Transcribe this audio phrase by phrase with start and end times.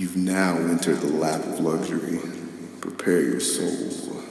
[0.00, 2.18] You've now entered the lap of luxury.
[2.80, 4.22] Prepare your soul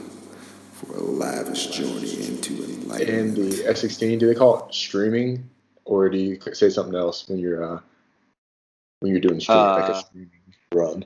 [0.73, 3.35] for a lavish journey into And enlightenment.
[3.35, 5.47] the F16, do they call it streaming,
[5.85, 7.79] or do you say something else when you're uh,
[9.01, 10.41] when you're doing streaming, like Uh, a streaming
[10.73, 11.05] run?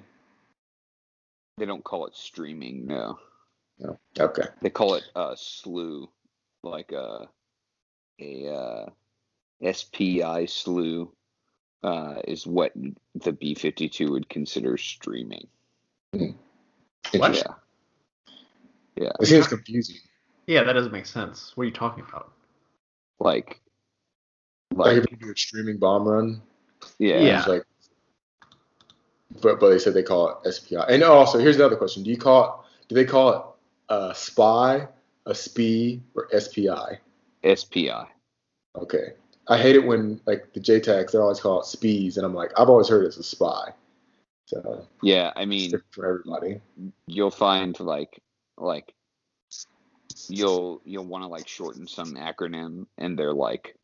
[1.58, 3.20] They don't call it streaming, no.
[3.80, 4.00] No.
[4.18, 4.44] Okay.
[4.62, 6.10] They call it uh slew,
[6.64, 7.28] like a
[8.22, 8.90] a uh,
[9.74, 11.12] SPI slew
[11.84, 12.72] uh, is what
[13.16, 15.48] the B fifty two would consider streaming.
[16.14, 17.52] Interesting.
[18.96, 19.98] Yeah, It seems confusing.
[20.46, 21.52] Yeah, that doesn't make sense.
[21.56, 22.32] What are you talking about?
[23.20, 23.60] like
[24.76, 26.42] Like, like if you do a streaming bomb run,
[27.00, 27.40] yeah, Yeah.
[27.40, 27.64] it's like,
[29.42, 30.78] but but they said they call it SPI.
[30.90, 32.88] And also, here's another question: Do you call it?
[32.90, 34.88] Do they call it a spy,
[35.26, 37.00] a SPI, or SPI?
[37.56, 38.06] SPI.
[38.76, 39.14] Okay.
[39.48, 42.52] I hate it when like the JTACs they're always called it SPIs, and I'm like,
[42.58, 43.74] I've always heard it's a spy.
[44.46, 46.62] So Yeah, I mean for everybody.
[47.08, 48.22] you'll find like
[48.58, 48.94] like
[50.30, 53.76] you'll you'll want to like shorten some acronym and they're like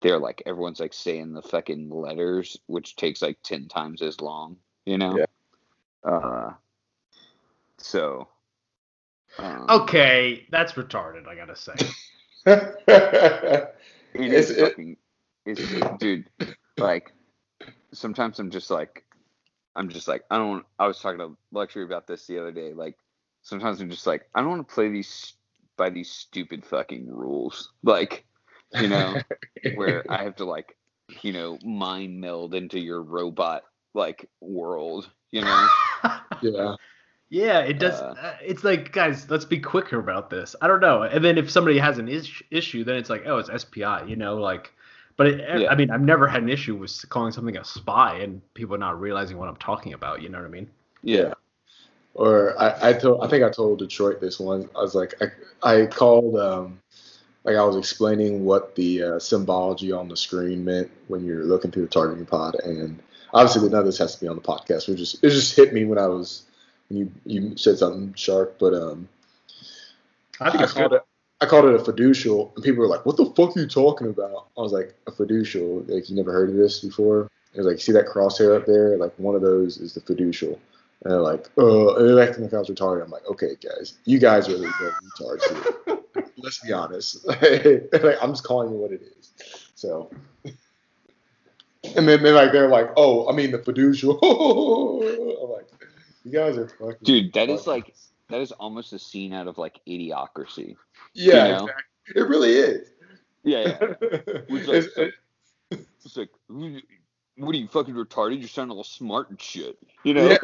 [0.00, 4.56] they're like everyone's like saying the fucking letters which takes like 10 times as long
[4.86, 6.10] you know Yeah.
[6.10, 6.52] uh
[7.78, 8.28] so
[9.38, 11.28] um, Okay, that's retarded.
[11.28, 11.74] I gotta say.
[14.14, 14.96] it It's- it- fucking
[15.46, 16.28] it's dude
[16.78, 17.12] like
[17.92, 19.04] sometimes i'm just like
[19.76, 22.72] i'm just like i don't i was talking to luxury about this the other day
[22.74, 22.96] like
[23.42, 25.34] sometimes i'm just like i don't want to play these
[25.76, 28.24] by these stupid fucking rules like
[28.80, 29.16] you know
[29.74, 30.76] where i have to like
[31.22, 33.62] you know mind meld into your robot
[33.94, 35.68] like world you know
[36.42, 36.74] yeah.
[37.30, 37.94] Yeah, it does.
[38.00, 40.54] Uh, Uh, it's like, guys, let's be quicker about this.
[40.60, 41.02] I don't know.
[41.02, 44.04] And then if somebody has an is- issue, then it's like, oh, it's SPI.
[44.06, 44.72] You know, like.
[45.16, 45.70] But it, Yeah.
[45.70, 49.00] I mean, I've never had an issue with calling something a spy and people not
[49.00, 50.22] realizing what I'm talking about.
[50.22, 50.68] You know what I mean?
[51.02, 51.34] yeah
[52.14, 54.68] Or I, I told I think I told Detroit this one.
[54.76, 55.26] I was like I,
[55.82, 56.80] I called um
[57.44, 61.70] like I was explaining what the uh, symbology on the screen meant when you're looking
[61.70, 63.00] through the targeting pod, and
[63.32, 64.88] obviously none of this has to be on the podcast.
[64.88, 66.42] It just it just hit me when I was
[66.90, 69.08] you you said something sharp, but um
[70.40, 70.96] I think I it's called good.
[70.96, 71.02] it
[71.40, 74.08] I called it a fiducial, and people were like, "What the fuck are you talking
[74.08, 75.88] about?" I was like, "A fiducial.
[75.88, 78.96] Like you never heard of this before?" It was like, "See that crosshair up there?
[78.96, 80.58] Like one of those is the fiducial."
[81.02, 83.04] And they're like, "Uh," and they're acting like I was retarded.
[83.04, 85.98] I'm like, "Okay, guys, you guys are the retards here.
[86.38, 87.24] Let's be honest.
[87.26, 89.32] like, I'm just calling you what it is."
[89.76, 90.10] So,
[91.94, 94.18] and then they're like, they're like, "Oh, I mean the fiducial."
[95.42, 95.66] I'm like,
[96.24, 97.94] "You guys are fucking." dude that is fucking- like
[98.28, 100.76] that is almost a scene out of like idiocracy
[101.14, 101.64] yeah, you know?
[101.64, 101.84] exactly.
[102.16, 102.88] It really is.
[103.44, 105.14] yeah yeah It's like- It's- it-
[106.04, 108.40] It's like, what are you fucking retarded?
[108.40, 109.76] You sound all smart and shit.
[110.04, 110.38] You know?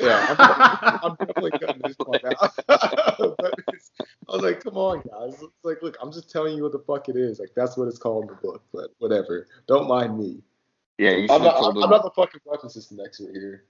[0.00, 2.52] Yeah, I'm, I'm definitely cutting this part out.
[3.38, 3.92] but it's,
[4.28, 5.34] I was like, come on, guys.
[5.40, 7.38] It's like, look, I'm just telling you what the fuck it is.
[7.38, 9.46] Like, that's what it's called in the book, but whatever.
[9.68, 10.42] Don't mind me.
[10.98, 13.64] yeah, you I'm not, told I'm, not the fucking weapon system expert here.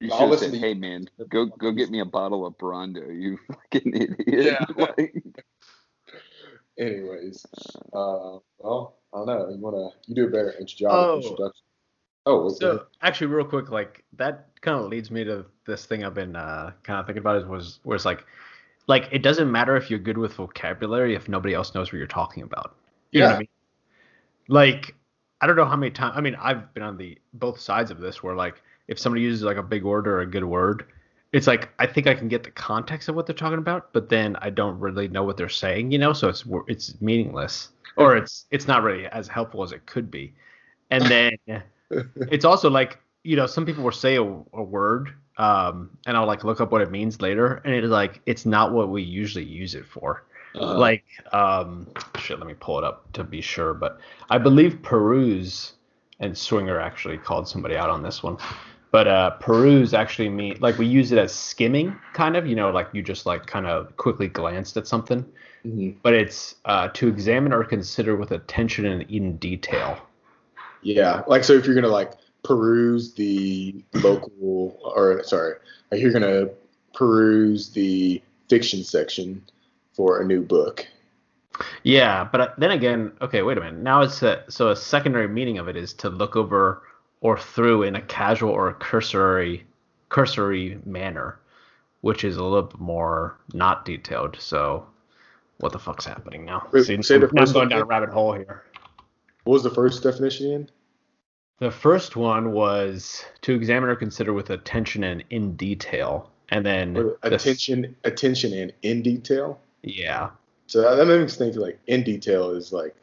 [0.00, 3.38] You should have said, "Hey man, go go get me a bottle of Brawndo, you
[3.48, 4.64] fucking idiot." Yeah.
[4.76, 5.14] Like,
[6.78, 7.46] Anyways,
[7.94, 9.48] uh, well, I don't know.
[9.48, 11.16] You wanna, you do a better intro job Oh.
[11.16, 11.62] introduction.
[12.26, 16.04] Oh, what's So actually, real quick, like that kind of leads me to this thing
[16.04, 18.26] I've been uh, kind of thinking about is was where it's like,
[18.88, 22.06] like it doesn't matter if you're good with vocabulary if nobody else knows what you're
[22.06, 22.76] talking about.
[23.12, 23.36] You know what Yeah.
[23.36, 23.48] I mean?
[24.48, 24.94] Like,
[25.40, 26.14] I don't know how many times.
[26.16, 29.42] I mean, I've been on the both sides of this where like if somebody uses
[29.42, 30.86] like a big word or a good word,
[31.32, 34.08] it's like I think I can get the context of what they're talking about, but
[34.08, 35.90] then I don't really know what they're saying.
[35.90, 39.86] You know, so it's it's meaningless or it's it's not really as helpful as it
[39.86, 40.34] could be.
[40.90, 41.36] And then
[42.30, 46.26] it's also like you know some people will say a, a word um and i'll
[46.26, 49.44] like look up what it means later and it's like it's not what we usually
[49.44, 51.88] use it for Uh, like um
[52.18, 53.98] shit let me pull it up to be sure but
[54.30, 55.72] i believe peruse
[56.20, 58.38] and swinger actually called somebody out on this one
[58.90, 62.70] but uh peruse actually mean like we use it as skimming kind of you know
[62.70, 65.24] like you just like kind of quickly glanced at something
[65.64, 65.94] mhm.
[66.02, 70.00] but it's uh to examine or consider with attention and in detail
[70.86, 72.12] Yeah, like so if you're gonna like
[72.44, 75.56] peruse the local or sorry,
[75.90, 76.46] like you're gonna
[76.94, 79.42] peruse the fiction section
[79.94, 80.86] for a new book.
[81.82, 83.82] Yeah, but uh, then again, okay, wait a minute.
[83.82, 86.82] Now it's a, so a secondary meaning of it is to look over
[87.26, 89.66] or through in a casual or a cursory
[90.10, 91.40] cursory manner,
[92.02, 94.36] which is a little bit more not detailed.
[94.38, 94.86] So,
[95.58, 96.68] what the fuck's happening now?
[96.70, 98.62] Wait, See, say the now I'm going down a rabbit hole here.
[99.42, 100.70] What was the first definition again?
[101.58, 106.96] The first one was to examine or consider with attention and in detail, and then
[106.96, 109.58] Or the attention, attention, and in detail.
[109.82, 110.30] yeah,
[110.68, 112.94] So that, that makes me think like in detail is like,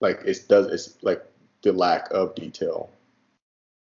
[0.00, 1.24] like it does it's like
[1.62, 2.90] the lack of detail.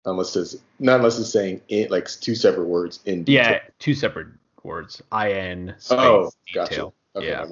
[0.07, 3.53] Unless it's not unless it's saying in like two separate words in detail.
[3.53, 4.29] yeah, two separate
[4.63, 6.65] words, in space Oh, detail.
[6.67, 6.93] gotcha.
[7.17, 7.47] Okay, yeah.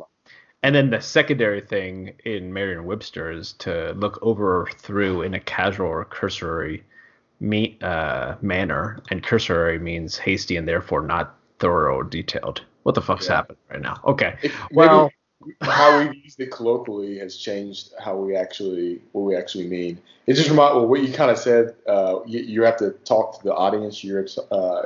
[0.63, 5.41] And then the secondary thing in Merriam-Webster is to look over or through in a
[5.41, 6.85] casual or cursory
[7.41, 12.63] me, uh, manner, and cursory means hasty and therefore not thorough or detailed.
[12.85, 13.37] What the fuck's Yeah.
[13.37, 14.01] happening right now?
[14.05, 14.37] Okay,
[14.73, 15.11] well,
[15.61, 20.01] how we used it colloquially has changed how we actually what we actually mean.
[20.27, 21.75] It just remind well, what you kind of said.
[21.87, 24.83] Uh, you, you have to talk to the audience you're uh,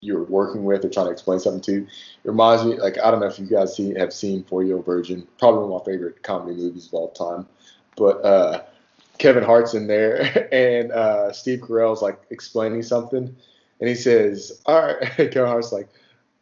[0.00, 1.82] you're working with or trying to explain something to.
[1.82, 1.88] It
[2.24, 5.26] reminds me, like I don't know if you guys see have seen For Your Virgin,
[5.38, 7.46] probably one of my favorite comedy movies of all time.
[7.96, 8.62] But uh,
[9.18, 13.34] Kevin Hart's in there, and uh, Steve Carell's like explaining something,
[13.80, 15.88] and he says, "All right," Kevin Hart's like,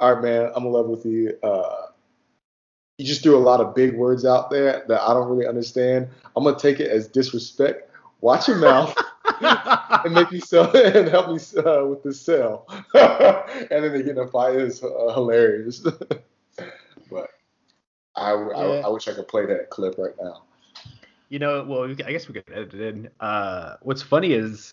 [0.00, 1.36] "All right, man, I'm in love with you."
[2.98, 6.08] You just threw a lot of big words out there that I don't really understand.
[6.34, 7.90] I'm gonna take it as disrespect.
[8.22, 8.96] Watch your mouth
[9.40, 12.66] and make me sell and help me uh, with the sale.
[12.94, 14.56] and then they get in a fight.
[14.56, 15.80] It's uh, hilarious.
[17.10, 17.30] but
[18.16, 18.86] I, I, Yeah.
[18.86, 20.42] I wish I could play that clip right now.
[21.28, 23.10] You know, well, I guess we could edit it in.
[23.20, 24.72] Uh, what's funny is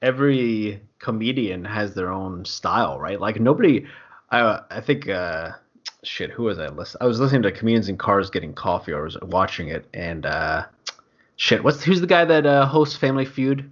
[0.00, 3.20] every comedian has their own style, right?
[3.20, 3.86] Like nobody,
[4.30, 5.52] I, I think, uh,
[6.06, 7.02] shit, who was I listening?
[7.02, 10.26] I was listening to comedians in cars getting coffee, or I was watching it, and
[10.26, 10.66] uh,
[11.36, 13.70] shit, what's who's the guy that uh, hosts Family Feud?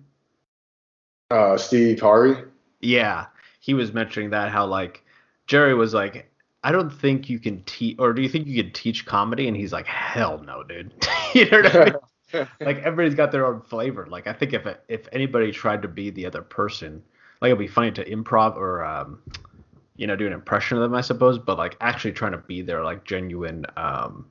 [1.31, 2.43] Uh, Steve Harvey.
[2.81, 3.27] Yeah,
[3.61, 5.05] he was mentioning that how like
[5.47, 6.31] Jerry was like,
[6.65, 9.49] I don't think you can teach, or do you think you could teach comedy?
[9.49, 10.93] And he's like, hell no, dude.
[11.35, 11.95] you know what I mean?
[12.61, 14.07] like everybody's got their own flavor.
[14.07, 17.03] Like I think if if anybody tried to be the other person,
[17.41, 19.21] like it'd be funny to improv or um,
[19.97, 21.39] you know, do an impression of them, I suppose.
[21.39, 24.27] But like actually trying to be their like genuine um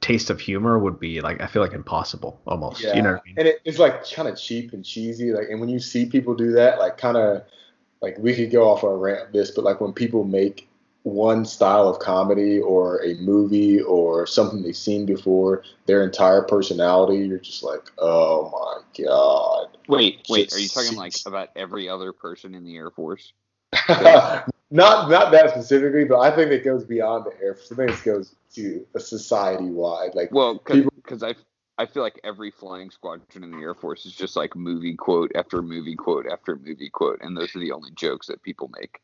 [0.00, 2.82] taste of humor would be like I feel like impossible almost.
[2.82, 3.34] Yeah, You know what I mean?
[3.38, 5.32] and it, it's like kind of cheap and cheesy.
[5.32, 7.44] Like, and when you see people do that, like kind of
[8.02, 10.68] like we could go off on a rant of this, but like when people make
[11.04, 17.26] one style of comedy or a movie or something they've seen before, their entire personality,
[17.26, 19.76] you're just like, oh my god.
[19.88, 20.52] Wait, wait.
[20.52, 23.32] Are you talking like about every other person in the Air Force?
[24.70, 27.72] not not that specifically, but I think it goes beyond the Air Force.
[27.72, 30.14] I think it goes to a society wide.
[30.14, 31.34] Like, Well, because I
[31.78, 35.32] I feel like every flying squadron in the Air Force is just like movie quote
[35.34, 39.00] after movie quote after movie quote, and those are the only jokes that people make.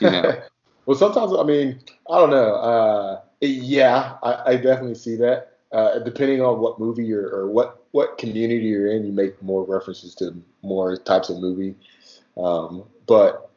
[0.00, 0.42] You know,
[0.86, 1.80] well, sometimes I mean,
[2.10, 2.54] I don't know.
[2.54, 5.54] Uh, yeah, I, I definitely see that.
[5.70, 9.64] Uh, depending on what movie you're or what what community you're in, you make more
[9.64, 11.74] references to more types of movie.
[12.36, 13.47] Um, but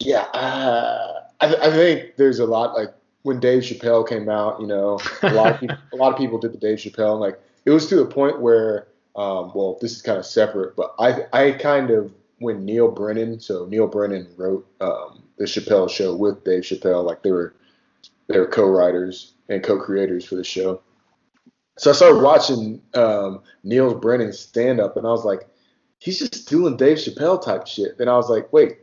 [0.00, 4.60] yeah, uh, I, I think there's a lot like when Dave Chappelle came out.
[4.60, 7.20] You know, a lot of people, a lot of people did the Dave Chappelle, and
[7.20, 10.94] like it was to the point where, um, well, this is kind of separate, but
[10.98, 16.14] I I kind of when Neal Brennan, so Neal Brennan wrote um, the Chappelle Show
[16.14, 17.54] with Dave Chappelle, like they were
[18.28, 20.82] they were co-writers and co-creators for the show.
[21.78, 25.46] So I started watching um, Neal Brennan's stand-up, and I was like,
[25.98, 27.98] he's just doing Dave Chappelle type shit.
[27.98, 28.78] Then I was like, wait,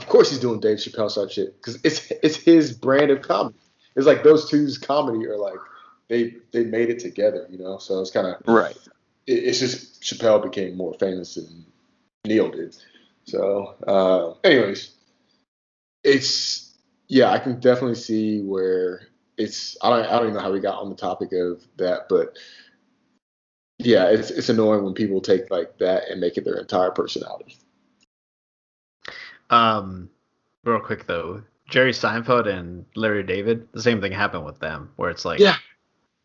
[0.00, 3.58] of course he's doing Dave Chappelle type shit because it's it's his brand of comedy.
[3.96, 5.58] It's like those two's comedy are like
[6.08, 7.78] they they made it together, you know.
[7.78, 8.76] So it's kind of right?
[9.26, 11.66] it, it's just Chappelle became more famous than
[12.26, 12.76] Neal did.
[13.24, 14.92] So, uh, anyways,
[16.02, 16.74] it's
[17.08, 19.02] yeah, I can definitely see where
[19.36, 19.76] it's.
[19.82, 22.36] I don't I don't even know how we got on the topic of that, but
[23.78, 27.56] yeah, it's it's annoying when people take like that and make it their entire personality.
[29.50, 30.08] Um,
[30.64, 35.10] real quick though, Jerry Seinfeld and Larry David, the same thing happened with them, where
[35.10, 35.56] it's like, Yeah.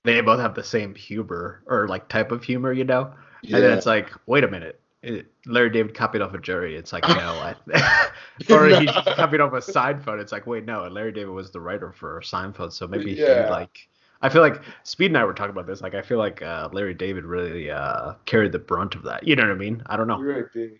[0.04, 3.14] they both have the same humor or like type of humor, you know.
[3.42, 3.58] Yeah.
[3.58, 6.76] And then it's like, wait a minute, it, Larry David copied off of Jerry.
[6.76, 7.56] It's like, no, I,
[8.50, 8.92] or he No.
[9.16, 10.20] copied off of Seinfeld.
[10.20, 13.46] It's like, wait, no, Larry David was the writer for Seinfeld, so maybe Yeah.
[13.46, 13.88] he like.
[14.22, 15.82] I feel like Speed and I were talking about this.
[15.82, 19.28] Like, I feel like uh, Larry David really uh, carried the brunt of that.
[19.28, 19.84] You know what I mean?
[19.86, 20.18] I don't know.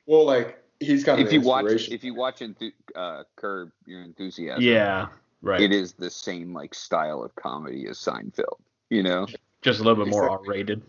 [0.08, 4.02] Well, like he's kind of If you watch, if you watch Enthu- uh, Curb Your
[4.04, 5.08] Enthusiasm, Yeah,
[5.42, 5.62] right.
[5.62, 8.60] it is the same like style of comedy as Seinfeld.
[8.90, 9.28] You know,
[9.62, 10.48] Just a little bit more Exactly.
[10.48, 10.82] R-rated.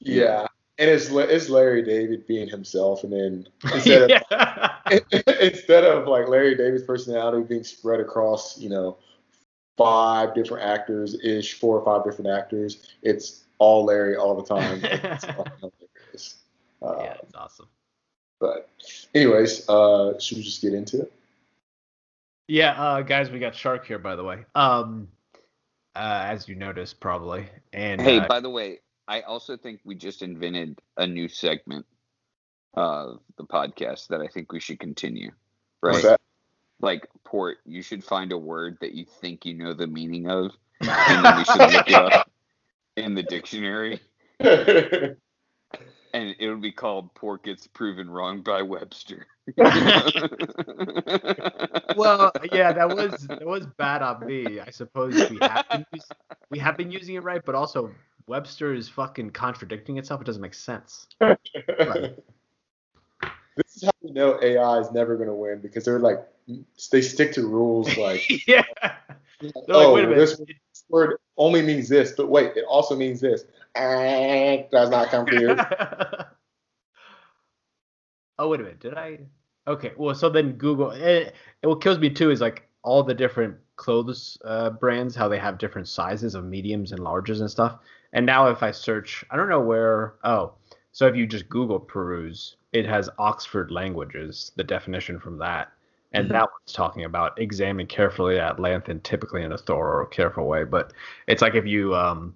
[0.00, 0.46] yeah,
[0.78, 4.22] and it's it's Larry David being himself, and then instead of
[5.40, 8.96] instead of like Larry David's personality being spread across, you know,
[9.76, 14.80] five different actors ish, four or five different actors, it's all Larry all the time.
[14.84, 16.36] It's fucking hilarious.
[16.82, 17.66] Uh, yeah, it's awesome.
[18.40, 18.68] But
[19.14, 21.12] anyways, uh, should we just get into it?
[22.48, 24.44] Yeah, uh, guys, we got Shark here, by the way.
[24.54, 25.08] Um,
[25.94, 27.48] uh, as you noticed, probably.
[27.72, 31.86] And Hey, uh, by the way, I also think we just invented a new segment
[32.74, 35.32] of the podcast that I think we should continue.
[35.80, 36.18] What's Right?
[36.80, 40.50] Like, Port, you should find a word that you think you know the meaning of,
[40.80, 42.30] and then we should look it up
[42.96, 44.00] in the dictionary,
[44.38, 45.16] that?
[46.12, 49.26] and it would be called "Port Gets Proven Wrong by Webster."
[51.96, 54.60] well, yeah, that was that was bad on me.
[54.60, 56.04] I suppose we have been use,
[56.50, 57.92] we have been using it right, but also
[58.26, 60.20] Webster is fucking contradicting itself.
[60.20, 61.06] It doesn't make sense.
[61.20, 61.36] this
[63.76, 66.26] is how we know AI is never going to win because they're like
[66.90, 68.64] they stick to rules like yeah.
[69.40, 70.38] They're like, oh wait a oh, minute.
[70.38, 73.44] this word only means this, but wait, it also means this.
[73.74, 75.56] Does not come clear.
[78.38, 79.18] oh wait a minute, did I?
[79.68, 80.92] Okay, well, so then Google.
[80.92, 81.30] eh,
[81.62, 85.58] what kills me too is like all the different clothes uh, brands, how they have
[85.58, 87.78] different sizes of mediums and larges and stuff.
[88.12, 90.14] And now if I search, I don't know where.
[90.24, 90.54] Oh,
[90.92, 95.72] so if you just Google peruse, it has Oxford languages, the definition from that.
[96.16, 96.32] And Mhm.
[96.32, 100.46] that one's talking about examine carefully at length and typically in a thorough or careful
[100.46, 100.64] way.
[100.64, 100.92] But
[101.26, 102.34] it's like if you um,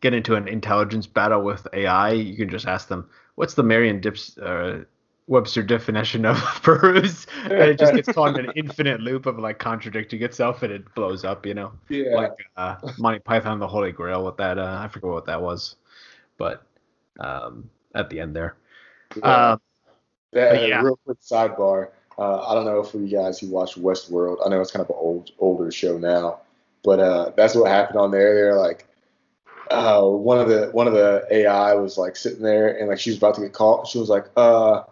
[0.00, 4.00] get into an intelligence battle with AI, you can just ask them, "What's the Merriam
[4.00, 4.84] Dips, uh,
[5.26, 9.58] Webster definition of peruse?" And it just gets caught in an infinite loop of like
[9.58, 11.44] contradicting itself, and it blows up.
[11.46, 12.16] You know, Yeah.
[12.16, 14.58] like uh, Monty Python, the Holy Grail with that.
[14.58, 15.76] Uh, I forget what that was,
[16.38, 16.64] but
[17.20, 18.56] um, at the end there.
[19.16, 19.22] yeah.
[19.22, 19.56] Uh,
[20.32, 20.82] That, but yeah.
[20.82, 21.90] real quick sidebar.
[22.18, 24.38] Uh, I don't know if you guys who watch Westworld.
[24.44, 26.40] I know it's kind of an old, older show now,
[26.82, 28.34] but uh, that's what happened on there.
[28.34, 28.86] They're like,
[29.70, 33.10] uh, one of the one of the AI was like sitting there and like she
[33.10, 33.86] was about to get caught.
[33.86, 34.82] She was like, uh,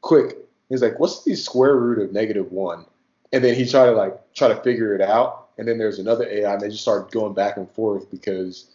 [0.00, 0.36] quick.
[0.68, 2.86] He's like, what's the square root of negative one?
[3.32, 5.48] And then he tried to like try to figure it out.
[5.58, 8.70] And then there's another AI, and they just started going back and forth because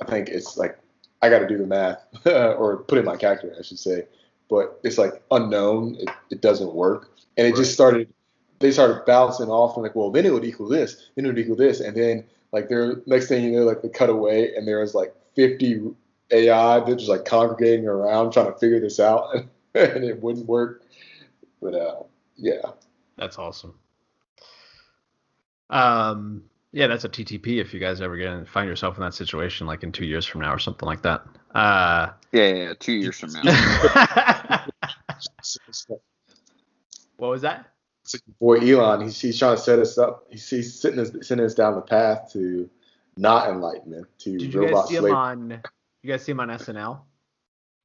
[0.00, 0.78] I think it's like
[1.20, 4.06] I got to do the math or put in my calculator, I should say.
[4.50, 5.96] But it's like unknown.
[6.00, 8.12] It, it doesn't work, and it just started.
[8.58, 11.38] They started bouncing off and like, well, then it would equal this, then it would
[11.38, 14.68] equal this, and then like there, next thing you know, like they cut away, and
[14.68, 15.94] there was like 50
[16.32, 19.34] AI that just like congregating around trying to figure this out,
[19.74, 20.82] and it wouldn't work.
[21.62, 22.02] But uh,
[22.36, 22.72] yeah,
[23.16, 23.74] That's awesome.
[25.70, 29.14] Um, yeah, that's a TTP if you guys ever get in, find yourself in that
[29.14, 31.22] situation, like in two years from now or something like that.
[31.54, 33.42] Uh, yeah, yeah, yeah, two years from now.
[37.16, 37.66] what was that?
[38.40, 40.26] boy Elon, he's, he's trying to set us up.
[40.30, 42.68] He's, he's sitting us, sending us down the path to
[43.16, 45.62] not enlightenment, to Did you robot guys see him on?
[46.02, 47.00] You guys see him on SNL?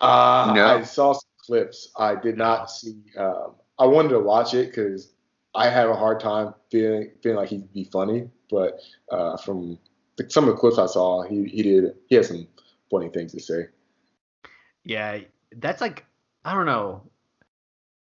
[0.01, 0.77] Uh, No.
[0.77, 1.91] I saw some clips.
[1.97, 3.01] I did not see.
[3.17, 5.13] Um, I wanted to watch it because
[5.53, 8.29] I have a hard time feeling feeling like he'd be funny.
[8.49, 8.79] But
[9.11, 9.77] uh, from
[10.17, 12.47] the, some of the clips I saw, he he did he had some
[12.89, 13.67] funny things to say.
[14.83, 15.19] Yeah,
[15.57, 16.05] that's like
[16.43, 17.01] I don't know.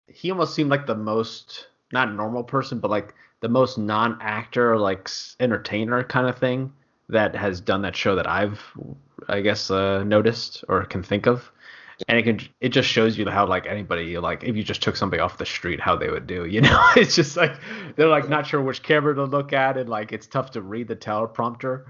[0.07, 5.09] He almost seemed like the most not normal person, but like the most non-actor, like
[5.41, 6.73] entertainer kind of thing
[7.09, 8.61] that has done that show that I've,
[9.29, 11.51] I guess, uh, noticed or can think of.
[12.07, 14.95] And it can it just shows you how like anybody like if you just took
[14.95, 17.57] somebody off the street how they would do you know it's just like
[17.97, 20.87] they're like not sure which camera to look at and like it's tough to read
[20.87, 21.87] the teleprompter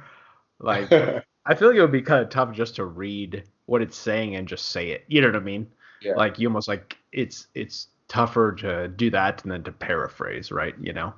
[0.61, 0.91] like
[1.49, 4.37] I feel like it would be kind of tough just to read what it's saying
[4.37, 5.05] and just say it.
[5.09, 5.67] You know what I mean?
[6.03, 6.13] Yeah.
[6.15, 10.75] Like you almost like it's it's tougher to do that than to paraphrase, right?
[10.79, 11.15] You know.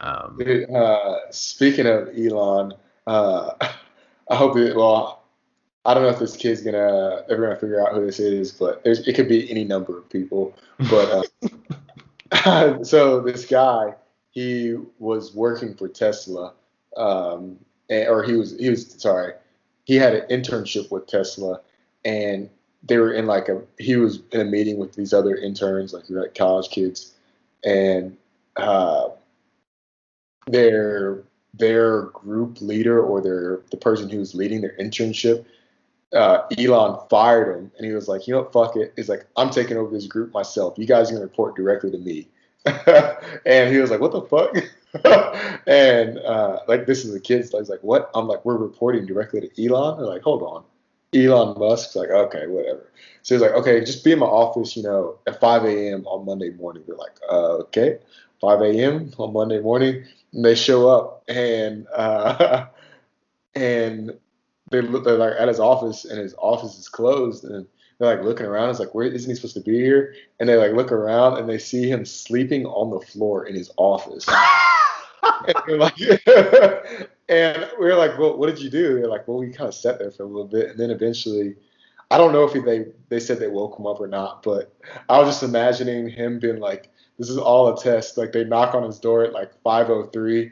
[0.00, 2.72] Um, Dude, uh, speaking of Elon,
[3.06, 3.50] uh,
[4.30, 4.74] I hope it.
[4.74, 5.21] Well,
[5.84, 8.80] I don't know if this kid's gonna ever gonna figure out who this is, but
[8.84, 10.54] it could be any number of people.
[10.90, 11.26] But
[12.30, 13.94] uh, so this guy,
[14.30, 16.52] he was working for Tesla,
[16.96, 17.58] um,
[17.90, 19.32] and, or he was he was sorry,
[19.84, 21.60] he had an internship with Tesla,
[22.04, 22.48] and
[22.84, 26.04] they were in like a he was in a meeting with these other interns, like
[26.08, 27.12] like college kids,
[27.64, 28.16] and
[28.56, 29.08] uh,
[30.46, 31.22] their
[31.54, 35.44] their group leader or their the person who's leading their internship,
[36.14, 38.92] uh, Elon fired him, and he was like, you know what, fuck it.
[38.96, 40.74] He's like, I'm taking over this group myself.
[40.78, 42.28] You guys are gonna report directly to me.
[43.46, 44.56] and he was like, what the fuck?
[45.66, 47.50] and uh, like this is a kid's.
[47.50, 48.10] He's like, what?
[48.14, 49.98] I'm like, we're reporting directly to Elon.
[49.98, 50.64] They're like, hold on.
[51.14, 52.90] Elon Musk's like, okay, whatever.
[53.22, 56.06] So he's like, okay, just be in my office, you know, at 5 a.m.
[56.06, 56.84] on Monday morning.
[56.86, 57.98] They're like, uh, okay,
[58.40, 59.12] 5 a.m.
[59.18, 60.04] on Monday morning.
[60.32, 62.66] And they show up and uh,
[63.54, 64.12] and
[64.72, 67.66] they look they're like at his office and his office is closed and
[67.98, 68.70] they're like looking around.
[68.70, 70.14] It's like, where isn't he supposed to be here?
[70.40, 73.70] And they like look around and they see him sleeping on the floor in his
[73.76, 74.26] office.
[75.46, 75.98] and, we're like,
[77.28, 78.94] and we are like, well, what did you do?
[78.94, 81.54] They're like, well, we kind of sat there for a little bit, and then eventually,
[82.10, 84.74] I don't know if he, they they said they woke him up or not, but
[85.08, 88.18] I was just imagining him being like, this is all a test.
[88.18, 90.50] Like they knock on his door at like 5:03.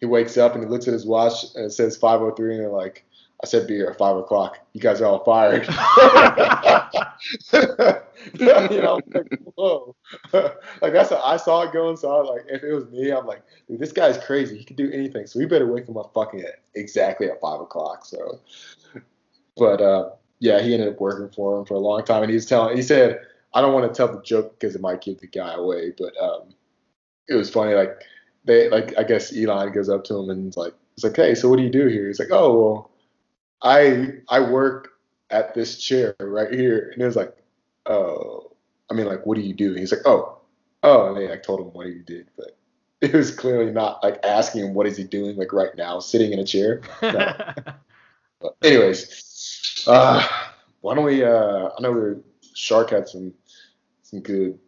[0.00, 2.68] He wakes up and he looks at his watch and it says 5:03, and they're
[2.68, 3.04] like,
[3.42, 4.58] I said be here at five o'clock.
[4.72, 5.64] You guys are all fired.
[8.34, 9.94] you know, like, whoa.
[10.32, 11.96] like that's how I saw it going.
[11.96, 14.58] So I was like, if it was me, I'm like, dude, this guy's crazy.
[14.58, 15.26] He could do anything.
[15.26, 18.04] So we better wake him up fucking at exactly at five o'clock.
[18.04, 18.40] So,
[19.56, 22.46] but uh, yeah, he ended up working for him for a long time, and he's
[22.46, 22.76] telling.
[22.76, 23.20] He said,
[23.54, 26.12] I don't want to tell the joke because it might give the guy away, but
[26.20, 26.54] um,
[27.28, 27.74] it was funny.
[27.74, 28.02] Like
[28.44, 31.48] they, like I guess Elon goes up to him and like, he's like, hey, so
[31.48, 32.08] what do you do here?
[32.08, 32.90] He's like, oh well
[33.62, 34.90] I I work
[35.30, 37.36] at this chair right here, and it was like,
[37.86, 38.52] oh,
[38.90, 39.70] I mean, like, what do you do?
[39.70, 40.38] And he's like, oh,
[40.82, 42.56] oh, and they like told him what he did, but
[43.00, 46.32] it was clearly not like asking him what is he doing like right now, sitting
[46.32, 46.80] in a chair.
[47.02, 47.34] No.
[48.40, 50.26] but anyways, uh,
[50.80, 51.24] why don't we?
[51.24, 52.14] Uh, I know we
[52.54, 53.34] Shark had some
[54.02, 54.58] some good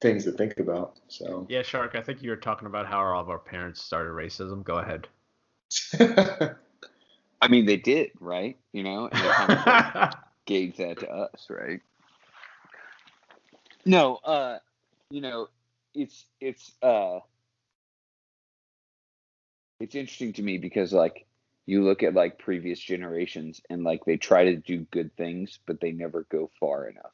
[0.00, 0.98] things to think about.
[1.08, 4.10] So yeah, Shark, I think you were talking about how all of our parents started
[4.12, 4.64] racism.
[4.64, 5.08] Go ahead.
[7.42, 8.56] I mean, they did, right?
[8.72, 10.14] You know, and they kind of like
[10.46, 11.80] gave that to us, right?
[13.84, 14.58] No, uh,
[15.10, 15.48] you know,
[15.92, 17.18] it's it's uh,
[19.80, 21.26] it's interesting to me because like
[21.66, 25.80] you look at like previous generations and like they try to do good things, but
[25.80, 27.12] they never go far enough,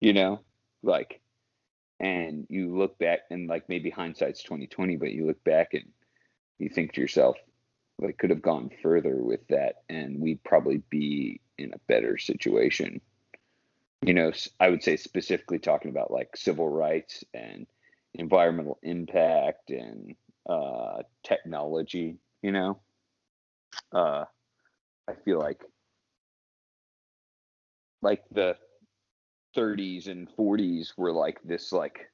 [0.00, 0.40] you know,
[0.82, 1.20] like,
[1.98, 5.84] and you look back and like maybe hindsight's twenty twenty, but you look back and
[6.58, 7.36] you think to yourself,
[8.00, 13.00] they could have gone further with that and we'd probably be in a better situation.
[14.02, 17.66] You know i would say specifically talking about like civil rights and
[18.14, 20.16] environmental impact and
[20.48, 22.80] uh, technology you know?
[23.92, 24.24] Uh,
[25.06, 25.62] i feel like
[28.02, 28.56] like the
[29.54, 32.10] 30s and 40s were like this like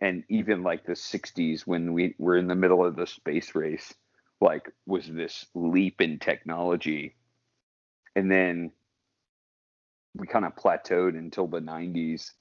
[0.00, 3.94] and even like the 60s when we were in the middle of the space race
[4.40, 7.14] like was this leap in technology
[8.16, 8.72] and then
[10.14, 12.32] we kind of plateaued until the 90s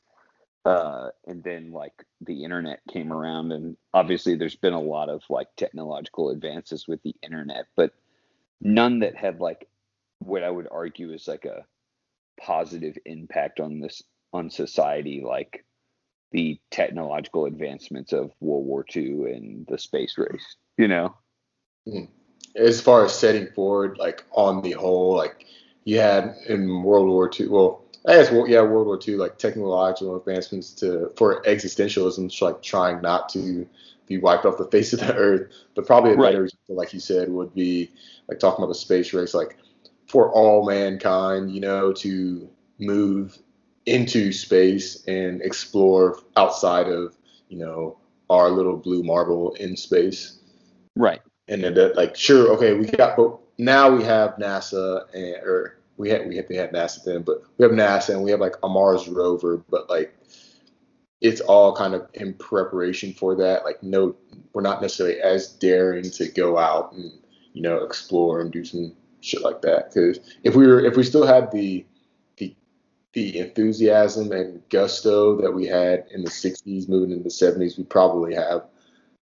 [0.66, 5.22] uh, and then like the internet came around and obviously there's been a lot of
[5.30, 7.94] like technological advances with the internet but
[8.62, 9.68] none that had like
[10.20, 11.66] what i would argue is like a
[12.40, 14.02] positive impact on this
[14.34, 15.66] on society like
[16.32, 21.16] the technological advancements of world war ii and the space race you know.
[22.56, 25.46] As far as setting forward, like on the whole, like
[25.84, 29.38] you had in World War II, well, I guess well, yeah, World War II, like
[29.38, 33.68] technological advancements to for existentialism, like trying not to
[34.08, 35.52] be wiped off the face of the earth.
[35.76, 36.32] But probably a right.
[36.32, 37.92] better, like you said, would be
[38.28, 39.58] like talking about the space race, like
[40.08, 42.50] for all mankind, you know, to
[42.80, 43.38] move
[43.86, 47.16] into space and explore outside of,
[47.50, 47.98] you know,
[48.30, 50.40] our little blue marble in space.
[50.96, 55.36] Right and then that like sure okay we got but now we have NASA and
[55.44, 58.32] or we had we had, we had NASA then but we have NASA and we
[58.32, 60.16] have like a Mars rover but like
[61.22, 64.16] it's all kind of in preparation for that like no
[64.54, 67.12] we're not necessarily as daring to go out and
[67.54, 71.04] you know explore and do some shit like that because if we were if we
[71.04, 71.86] still had the
[72.38, 72.56] the
[73.14, 77.84] the enthusiasm and gusto that we had in the 60s moving into the 70s we
[77.84, 78.66] probably have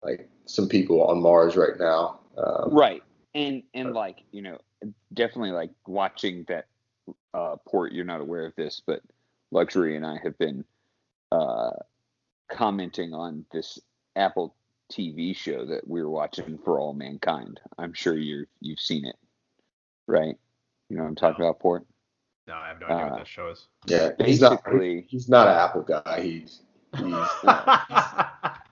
[0.03, 2.19] like some people on Mars right now.
[2.37, 3.01] Um, right,
[3.33, 4.59] and and like you know,
[5.11, 6.67] definitely like watching that
[7.33, 7.91] uh, port.
[7.91, 9.01] You're not aware of this, but
[9.51, 10.63] Luxury and I have been
[11.31, 11.71] uh,
[12.51, 13.79] commenting on this
[14.15, 14.55] Apple
[14.91, 17.59] TV show that we are watching for all mankind.
[17.79, 19.17] I'm sure you you've seen it,
[20.07, 20.37] right?
[20.89, 21.49] You know what I'm talking no.
[21.49, 21.83] about, Port.
[22.45, 23.67] No, I have no idea uh, what that show is.
[23.87, 24.61] Yeah, he's not.
[25.07, 26.21] He's not an Apple guy.
[26.21, 26.61] He's
[26.95, 27.15] he's,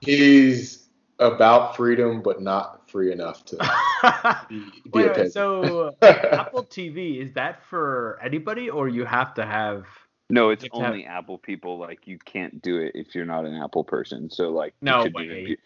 [0.00, 0.81] he's
[1.22, 3.56] about freedom, but not free enough to
[4.48, 9.46] be, be wait, wait, so Apple TV is that for anybody, or you have to
[9.46, 9.86] have?
[10.28, 11.24] No, it's only have...
[11.24, 11.78] Apple people.
[11.78, 14.30] Like you can't do it if you're not an Apple person.
[14.30, 15.44] So like, no way.
[15.44, 15.56] Be,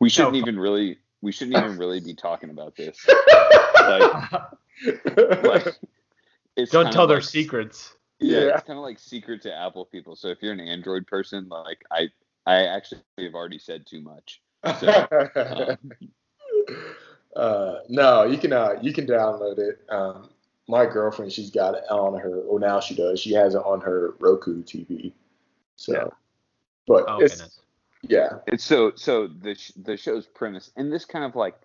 [0.00, 0.98] we shouldn't no, even really.
[1.22, 3.04] We shouldn't even really be talking about this.
[3.80, 4.32] like,
[5.42, 7.96] like, Don't tell their secrets.
[8.20, 8.54] Yeah, yeah.
[8.54, 10.14] it's kind of like secret to Apple people.
[10.14, 12.10] So if you're an Android person, like I,
[12.46, 14.40] I actually have already said too much.
[14.74, 15.92] So, um,
[17.36, 19.84] uh, no, you can uh, you can download it.
[19.88, 20.30] Um,
[20.68, 22.42] my girlfriend, she's got it on her.
[22.44, 23.20] Well, now she does.
[23.20, 25.12] She has it on her Roku TV.
[25.76, 26.04] So, Yeah.
[26.86, 27.60] but Oh, it's goodness.
[28.02, 31.56] yeah, It's so so the sh- the show's premise, and this kind of like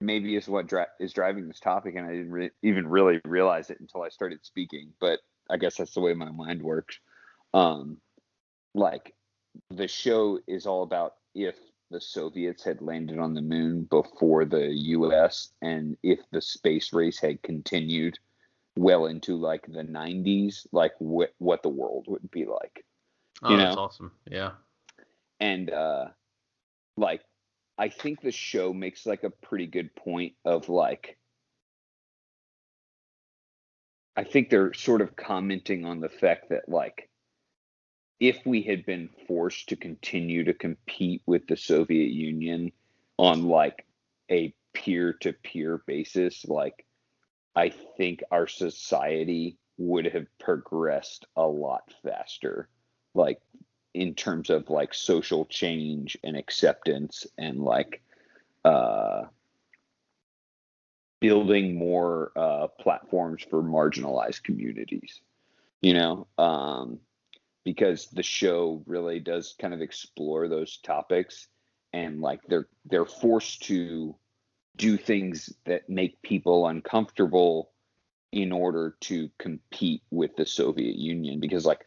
[0.00, 3.70] maybe is what dri- is driving this topic, and I didn't re- even really realize
[3.70, 4.92] it until I started speaking.
[5.00, 5.18] But
[5.50, 6.98] I guess that's the way my mind works.
[7.52, 7.98] Um,
[8.74, 9.14] like
[9.70, 11.56] the show is all about if
[11.90, 15.52] the Soviets had landed on the moon before the U.S.
[15.62, 18.18] and if the space race had continued
[18.76, 22.84] well into like the 90s, like what what the world would be like
[23.42, 23.82] Oh, you that's know?
[23.82, 24.12] awesome.
[24.30, 24.52] Yeah.
[25.40, 26.06] and uh
[26.96, 27.22] like
[27.78, 31.16] i think the show makes like a pretty good point of like
[34.16, 37.07] i think they're sort of commenting on the fact that like
[38.20, 42.72] if we had been forced to continue to compete with the soviet union
[43.16, 43.86] on like
[44.30, 46.84] a peer-to-peer basis like
[47.56, 52.68] i think our society would have progressed a lot faster
[53.14, 53.40] like
[53.94, 58.02] in terms of like social change and acceptance and like
[58.64, 59.22] uh
[61.20, 65.20] building more uh platforms for marginalized communities
[65.80, 66.26] you know?
[66.38, 67.00] Um
[67.64, 71.48] because the show really does kind of explore those topics
[71.92, 74.14] and like they're they're forced to
[74.76, 77.70] do things that make people uncomfortable
[78.30, 81.40] in order to compete with the Soviet Union.
[81.40, 81.84] Because like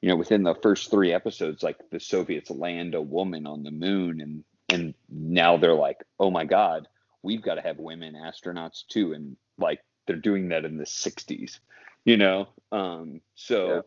[0.00, 3.70] you know within the first 3 episodes like the Soviets land a woman on the
[3.70, 6.86] moon and and now they're like oh my god
[7.22, 9.12] we've got to have women astronauts too.
[9.12, 11.58] And like they're doing that in the 60s
[12.04, 12.48] you know?
[12.72, 13.80] Um so Yeah.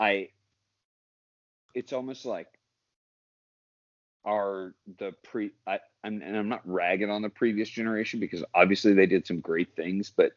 [0.00, 0.28] I
[1.74, 2.48] it's almost like
[4.24, 8.92] are the pre I I'm, and I'm not ragging on the previous generation because obviously
[8.92, 10.32] they did some great things, but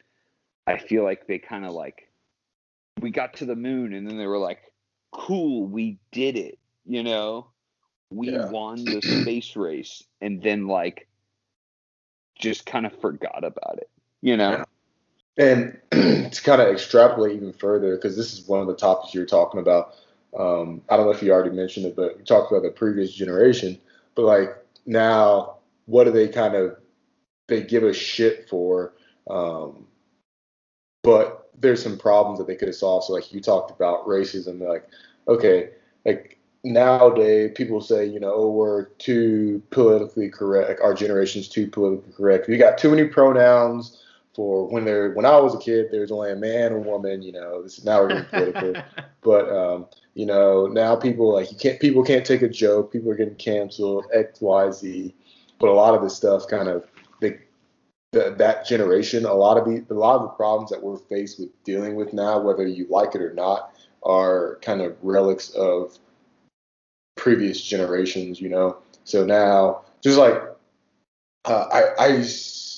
[0.66, 2.10] I feel like they kind of like
[3.00, 4.72] we got to the moon and then they were like,
[5.12, 7.48] cool, we did it, you know,
[8.10, 8.48] we Yeah.
[8.48, 11.08] won the space race, and then like
[12.38, 13.90] just kind of forgot about it,
[14.20, 14.50] you know.
[14.50, 14.64] Yeah.
[15.38, 15.78] And
[16.32, 19.60] to kind of extrapolate even further, because this is one of the topics you're talking
[19.60, 19.96] about.
[20.38, 23.12] Um, I don't know if you already mentioned it, but we talked about the previous
[23.12, 23.78] generation.
[24.14, 26.76] But like now, what do they kind of
[27.48, 28.94] they give a shit for?
[29.28, 29.86] Um,
[31.02, 33.06] but there's some problems that they could have solved.
[33.06, 34.88] So like you talked about racism, like
[35.28, 35.70] okay,
[36.04, 40.80] like nowadays people say, you know, oh, we're too politically correct.
[40.80, 42.48] Our generation's too politically correct.
[42.48, 44.01] We got too many pronouns
[44.34, 47.22] for when they're when I was a kid, there was only a man and woman.
[47.22, 48.82] You know, this is now we're getting political.
[49.22, 52.92] but um, you know, now people like you can't people can't take a joke.
[52.92, 54.06] People are getting canceled.
[54.12, 55.14] X, Y, Z.
[55.58, 56.86] But a lot of this stuff kind of
[57.20, 57.38] they,
[58.12, 61.38] the, that generation, a lot of the a lot of the problems that we're faced
[61.38, 65.98] with dealing with now, whether you like it or not, are kind of relics of
[67.16, 68.40] previous generations.
[68.40, 70.42] You know, so now just like
[71.44, 72.08] uh, I, I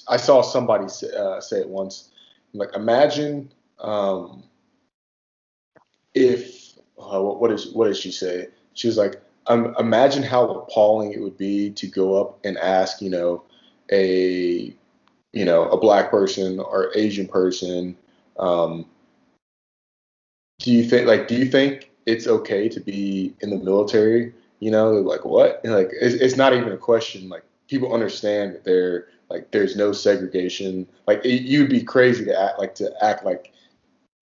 [0.09, 2.11] I saw somebody say, uh, say it once.
[2.53, 4.45] Like imagine um,
[6.15, 8.49] if uh, what, what is what did she say?
[8.75, 13.01] She was like, um, imagine how appalling it would be to go up and ask,
[13.03, 13.43] you know,
[13.91, 14.75] a
[15.33, 17.97] you know a black person or Asian person,
[18.39, 18.87] um,
[20.61, 24.33] do you think like do you think it's okay to be in the military?
[24.61, 25.61] You know, like what?
[25.65, 27.29] Like it's, it's not even a question.
[27.29, 30.87] Like people understand that there like there's no segregation.
[31.07, 33.53] Like it, you'd be crazy to act like to act like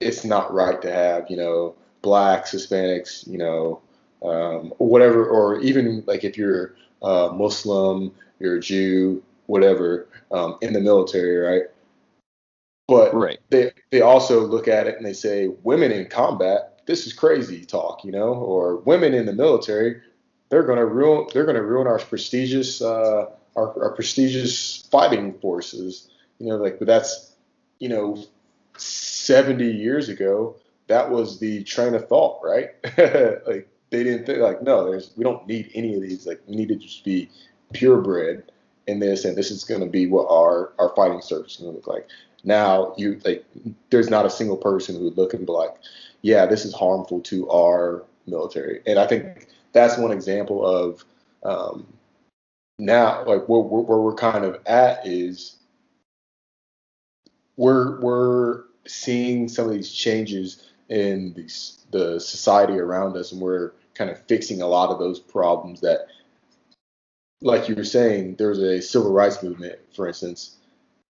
[0.00, 3.80] it's not right to have you know blacks, Hispanics, you know,
[4.22, 10.72] um, whatever, or even like if you're uh, Muslim, you're a Jew, whatever, um, in
[10.72, 11.62] the military, right?
[12.88, 13.38] But Right.
[13.50, 17.64] they they also look at it and they say women in combat, this is crazy
[17.64, 20.00] talk, you know, or women in the military,
[20.52, 23.24] they're gonna ruin they're gonna ruin our prestigious uh,
[23.56, 27.32] our, our prestigious fighting forces, you know, like but that's
[27.78, 28.22] you know
[28.76, 30.54] 70 years ago
[30.88, 32.68] that was the train of thought, right?
[33.46, 36.26] like they didn't think like no, there's we don't need any of these.
[36.26, 37.30] Like we need to just be
[37.72, 38.52] purebred
[38.86, 41.72] in this, and this is going to be what our our fighting service is going
[41.72, 42.06] to look like.
[42.44, 43.42] Now you like
[43.88, 45.74] there's not a single person who would look and be like,
[46.20, 51.04] yeah, this is harmful to our military, and I think that's one example of
[51.42, 51.86] um,
[52.78, 55.56] now like where, where, we're kind of at is
[57.56, 63.72] we're we're seeing some of these changes in these, the society around us, and we're
[63.94, 66.06] kind of fixing a lot of those problems that,
[67.40, 70.56] like you were saying, there was a civil rights movement, for instance,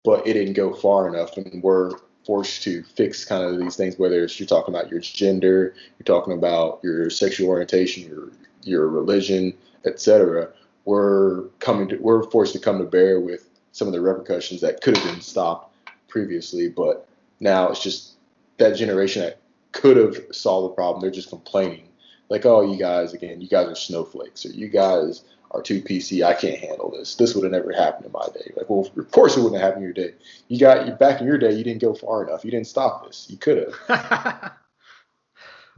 [0.05, 1.92] but it didn't go far enough, and we're
[2.27, 6.05] forced to fix kind of these things, whether it's you're talking about your gender, you're
[6.05, 8.29] talking about your sexual orientation, your
[8.62, 10.49] your religion, etc.
[10.85, 14.81] We're coming to we're forced to come to bear with some of the repercussions that
[14.81, 15.75] could have been stopped
[16.09, 18.14] previously, but now it's just
[18.59, 19.38] that generation that
[19.73, 21.01] could have solved the problem.
[21.01, 21.88] They're just complaining,
[22.29, 26.23] like, "Oh, you guys again, you guys are snowflakes, or you guys are too PC.
[26.23, 27.14] I can't handle this.
[27.14, 29.68] This would have never happened in my day." Like, well, of course it wouldn't have
[29.70, 30.14] happened in your day.
[30.49, 31.53] You got you back in your day.
[31.53, 32.44] You didn't go far enough.
[32.44, 33.27] You didn't stop this.
[33.31, 34.53] You could have.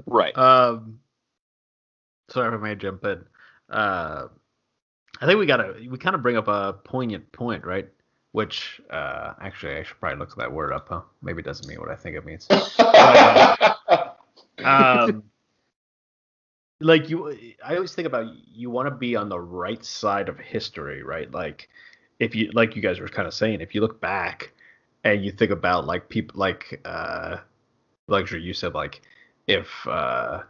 [0.06, 0.36] Right.
[0.36, 0.98] um,
[2.32, 3.24] sorry if I may jump in.
[3.70, 4.28] Uh,
[5.20, 7.88] I think we gotta we kind of bring up a poignant point, right?
[8.32, 10.88] Which uh, actually I should probably look that word up.
[10.88, 11.02] Huh?
[11.22, 12.48] Maybe it doesn't mean what I think it means.
[14.64, 15.22] um,
[16.80, 20.38] like you, I always think about you want to be on the right side of
[20.38, 21.30] history, right?
[21.30, 21.68] Like
[22.18, 24.52] if you, like you guys were kind of saying, if you look back
[25.04, 27.36] and you think about like people, like uh,
[28.08, 29.02] luxury, you said like
[29.46, 30.42] if uh,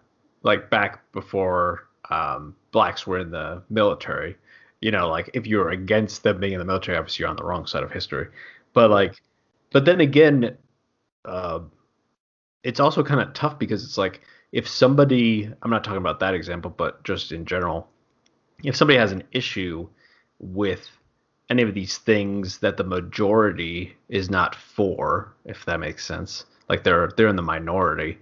[0.42, 4.36] like back before um, blacks were in the military,
[4.80, 7.36] you know, like if you were against them being in the military, obviously you're on
[7.36, 8.28] the wrong side of history.
[8.72, 9.14] But like,
[9.72, 10.56] but then again,
[11.24, 11.60] uh,
[12.64, 14.20] it's also kind of tough because it's like
[14.52, 17.88] if somebody, I'm not talking about that example, but just in general,
[18.62, 19.88] if somebody has an issue
[20.38, 20.88] with
[21.48, 26.84] any of these things that the majority is not for, if that makes sense, like
[26.84, 28.18] they're they're in the minority,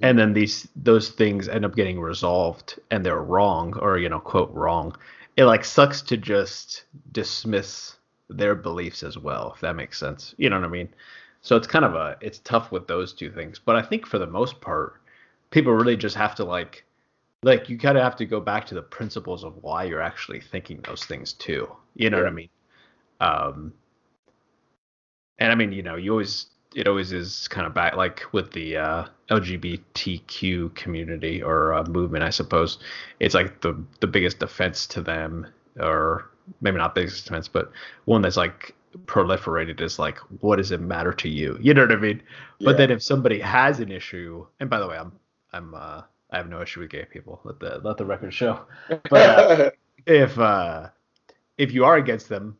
[0.00, 4.20] and then these those things end up getting resolved and they're wrong or you know
[4.20, 4.96] quote wrong.
[5.36, 7.96] It like sucks to just dismiss
[8.30, 10.34] their beliefs as well if that makes sense.
[10.38, 10.88] You know what i mean?
[11.42, 13.58] So it's kind of a it's tough with those two things.
[13.58, 15.00] But i think for the most part
[15.50, 16.84] people really just have to like
[17.42, 20.40] like you kind of have to go back to the principles of why you're actually
[20.40, 21.68] thinking those things too.
[21.94, 22.48] You know what i mean?
[23.20, 23.74] Um
[25.38, 28.52] and i mean you know you always it always is kind of back like with
[28.52, 32.78] the uh, LGBTQ community or uh, movement, I suppose.
[33.20, 35.46] It's like the the biggest defense to them,
[35.78, 37.70] or maybe not biggest defense, but
[38.04, 38.74] one that's like
[39.06, 41.58] proliferated is like, what does it matter to you?
[41.60, 42.22] You know what I mean?
[42.58, 42.66] Yeah.
[42.66, 45.12] But then if somebody has an issue, and by the way, I'm
[45.52, 47.40] I'm uh, I have no issue with gay people.
[47.44, 48.60] Let the let the record show.
[48.88, 49.70] But uh,
[50.06, 50.88] if uh,
[51.56, 52.58] if you are against them,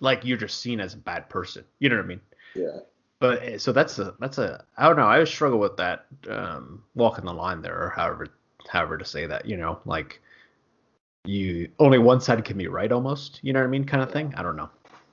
[0.00, 1.64] like you're just seen as a bad person.
[1.78, 2.20] You know what I mean?
[2.54, 2.78] yeah.
[3.18, 5.06] But eh, so that's a that's a I don't know.
[5.06, 8.28] I struggle with that um, walking the line there, or however
[8.68, 9.46] however to say that.
[9.46, 10.20] You know, like
[11.24, 13.40] you only one side can be right, almost.
[13.42, 14.34] You know what I mean, kind of thing.
[14.36, 14.68] I don't know.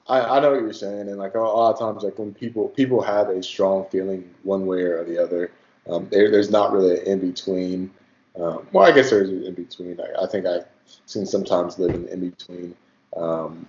[0.08, 2.68] I, I know what you're saying, and like a lot of times, like when people
[2.70, 5.52] people have a strong feeling one way or the other,
[5.90, 7.92] um, there, there's not really an in between.
[8.36, 10.00] Um, well, I guess there's an in between.
[10.02, 10.66] I, I think I've
[11.06, 12.76] seen sometimes live in in between,
[13.16, 13.66] um,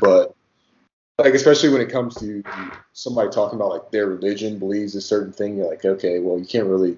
[0.00, 0.34] but
[1.20, 2.42] like especially when it comes to
[2.92, 6.46] somebody talking about like their religion believes a certain thing, you're like, okay, well, you
[6.46, 6.96] can't really.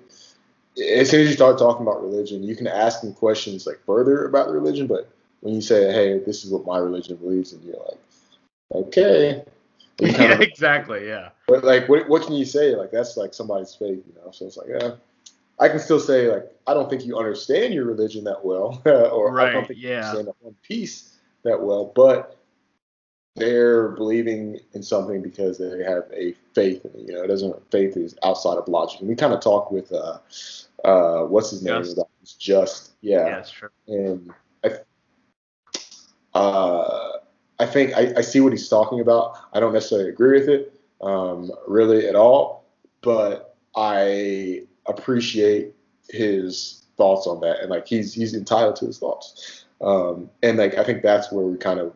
[0.94, 4.24] As soon as you start talking about religion, you can ask them questions like further
[4.24, 7.62] about the religion, but when you say, hey, this is what my religion believes, and
[7.64, 9.44] you're like, okay.
[10.00, 11.06] Yeah, of- exactly.
[11.06, 11.28] Yeah.
[11.46, 12.74] but like, what, what can you say?
[12.74, 14.30] Like, that's like somebody's faith, you know.
[14.32, 14.92] So it's like, yeah,
[15.60, 19.38] I can still say like, I don't think you understand your religion that well, or
[19.38, 21.92] I don't think you understand the one piece that well.
[21.94, 22.41] But
[23.36, 27.08] they're believing in something because they have a faith in it.
[27.08, 29.00] You know, it doesn't faith is outside of logic.
[29.00, 30.18] And we kind of talk with uh,
[30.84, 31.82] uh, what's his name?
[31.82, 31.96] Just.
[31.96, 32.34] This?
[32.34, 33.68] Just yeah Yeah, that's true.
[33.88, 34.32] and
[34.64, 37.12] I, uh,
[37.58, 39.36] I think I, I see what he's talking about.
[39.52, 42.64] I don't necessarily agree with it, um, really at all,
[43.00, 45.74] but I appreciate
[46.08, 50.74] his thoughts on that, and like he's he's entitled to his thoughts, um, and like
[50.76, 51.92] I think that's where we kind of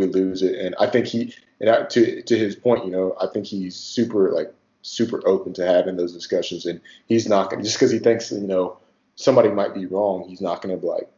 [0.00, 3.26] we lose it, and I think he and to to his point, you know, I
[3.26, 7.76] think he's super like super open to having those discussions, and he's not gonna just
[7.76, 8.78] because he thinks you know
[9.14, 11.08] somebody might be wrong, he's not gonna like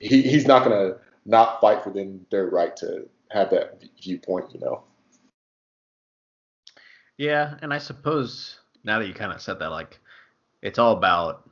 [0.00, 4.60] he, he's not gonna not fight for them their right to have that viewpoint, you
[4.60, 4.82] know.
[7.16, 10.00] Yeah, and I suppose now that you kind of said that, like,
[10.60, 11.48] it's all about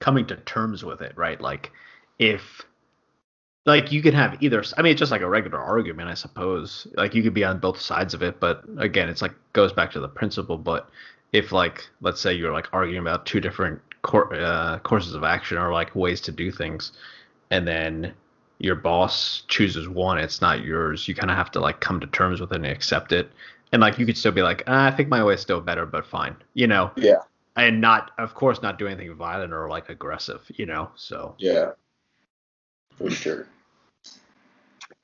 [0.00, 1.40] coming to terms with it, right?
[1.40, 1.72] Like,
[2.18, 2.62] if,
[3.66, 6.86] like, you can have either, I mean, it's just like a regular argument, I suppose.
[6.94, 9.90] Like, you could be on both sides of it, but again, it's like, goes back
[9.92, 10.56] to the principle.
[10.56, 10.88] But
[11.32, 15.58] if, like, let's say you're like arguing about two different cour uh, courses of action
[15.58, 16.92] or like ways to do things,
[17.50, 18.14] and then
[18.58, 22.06] your boss chooses one, it's not yours, you kind of have to like come to
[22.06, 23.30] terms with it and accept it
[23.72, 25.86] and like you could still be like ah, i think my way is still better
[25.86, 27.18] but fine you know Yeah,
[27.56, 31.72] and not of course not do anything violent or like aggressive you know so yeah,
[32.96, 33.46] for sure.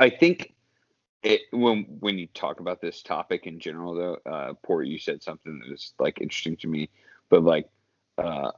[0.03, 0.55] I think
[1.23, 5.23] it when when you talk about this topic in general though, uh Port, you said
[5.23, 6.91] something that was like interesting to me.
[7.31, 7.69] But like
[8.19, 8.53] uh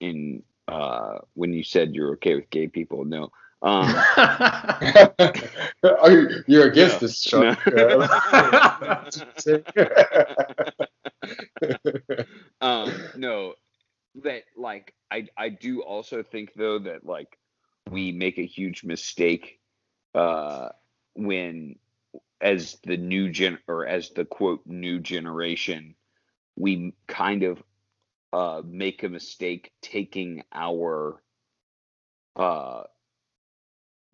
[0.00, 3.30] in uh when you said you're okay with gay people, no.
[3.62, 3.94] Um
[5.84, 7.58] Are you, you're against No, this, Chuck?
[12.60, 13.54] um no
[14.16, 17.38] that like i i do also think though that like
[17.90, 19.58] we make a huge mistake
[20.14, 20.68] uh
[21.14, 21.76] when
[22.40, 25.94] as the new gen or as the quote new generation
[26.56, 27.62] we kind of
[28.32, 31.20] uh make a mistake taking our
[32.36, 32.82] uh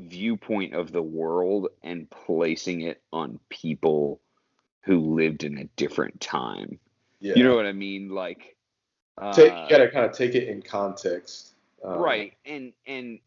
[0.01, 4.21] viewpoint of the world and placing it on people
[4.83, 6.79] who lived in a different time
[7.21, 7.35] yeah.
[7.37, 8.09] you know what I mean?
[8.09, 8.57] Like,
[9.19, 11.53] uh, take, you gotta kind of take it in context.
[11.85, 12.33] Um, right?
[12.45, 13.21] And and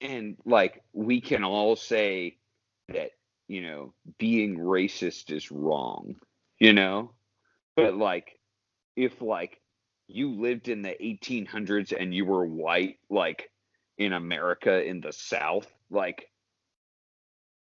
[0.00, 2.36] and like we can all say
[2.88, 3.10] that
[3.48, 6.16] you know being racist is wrong,
[6.58, 7.12] you know,
[7.74, 8.38] but like
[8.96, 9.60] if like
[10.08, 13.50] you lived in the 1800s and you were white, like
[13.98, 16.28] in America in the South, like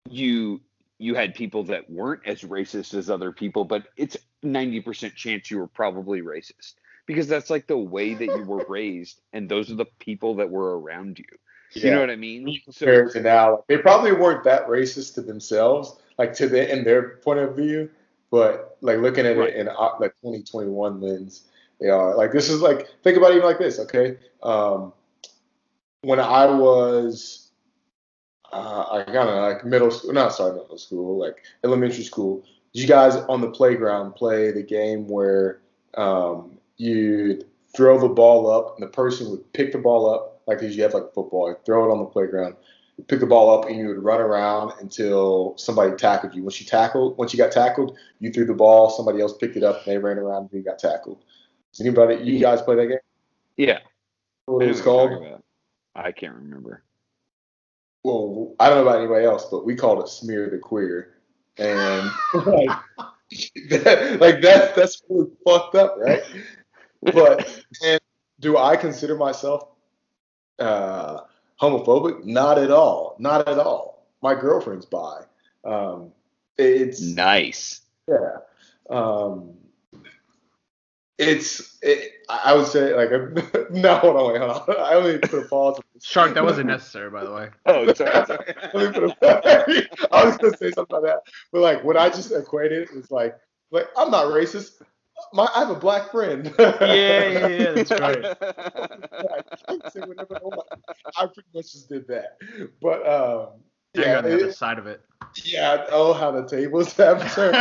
[0.10, 0.62] you
[1.00, 5.60] you had people that weren't as racist as other people, but it's 90% chance you
[5.60, 6.74] were probably racist
[7.06, 10.50] because that's like the way that you were raised and those are the people that
[10.50, 11.26] were around you.
[11.74, 12.60] You know what I mean?
[12.64, 17.18] compared to now, they probably weren't that racist to themselves, like to the in their
[17.18, 17.90] point of view,
[18.32, 19.50] but like looking at Right.
[19.50, 21.44] it in uh, like 2021 lens,
[21.80, 24.18] they are like this is like think about it even like this, okay?
[24.44, 24.94] Um,
[26.02, 27.52] when I was,
[28.52, 32.44] uh, I kind of like middle school, not sorry, middle school, like elementary school.
[32.74, 35.60] Did you guys on the playground play the game where
[35.96, 40.62] um, you'd throw the ball up and the person would pick the ball up, like
[40.62, 42.56] you have like football, you'd throw it on the playground,
[42.98, 46.44] you'd pick the ball up and you would run around until somebody tackled you.
[46.44, 49.64] Once you tackled, once you got tackled, you threw the ball, somebody else picked it
[49.64, 51.24] up and they ran around and you got tackled.
[51.72, 52.98] Does anybody, you guys play that game?
[53.58, 53.80] Yeah.
[54.46, 55.42] What it was called?
[55.96, 56.84] I can't remember.
[58.04, 61.16] well, I don't know about anybody else, but we called it smear the queer,
[61.58, 62.70] and like,
[63.70, 66.22] that, like that, that's really fucked up, right?
[67.02, 68.00] But and
[68.40, 69.70] do I consider myself
[70.60, 71.22] uh,
[71.62, 72.24] homophobic?
[72.26, 74.06] Not at all, not at all.
[74.22, 75.22] My girlfriend's bi.
[75.64, 76.12] Um,
[76.58, 77.82] it's Nice.
[78.08, 78.38] yeah.
[78.90, 79.54] Um,
[81.18, 83.10] it's it, I I would say like
[83.72, 85.80] no hold on wait hold on I only put a pause.
[86.02, 87.50] Shark, that wasn't necessary, by the way.
[87.66, 88.26] Oh, sorry.
[88.28, 88.54] sorry.
[88.74, 92.10] Let me put a- I was gonna say something about that, but like what I
[92.10, 93.36] just equated was like,
[93.72, 94.82] like I'm not racist.
[95.34, 96.54] My I have a black friend.
[96.60, 98.26] Yeah, yeah, yeah, that's right.
[98.26, 100.68] I can say whatever I want.
[101.18, 102.38] I pretty much just did that,
[102.82, 103.50] but um,
[103.94, 105.02] yeah, on the other side of it.
[105.44, 105.86] yeah.
[105.92, 107.56] Oh, how the tables have turned.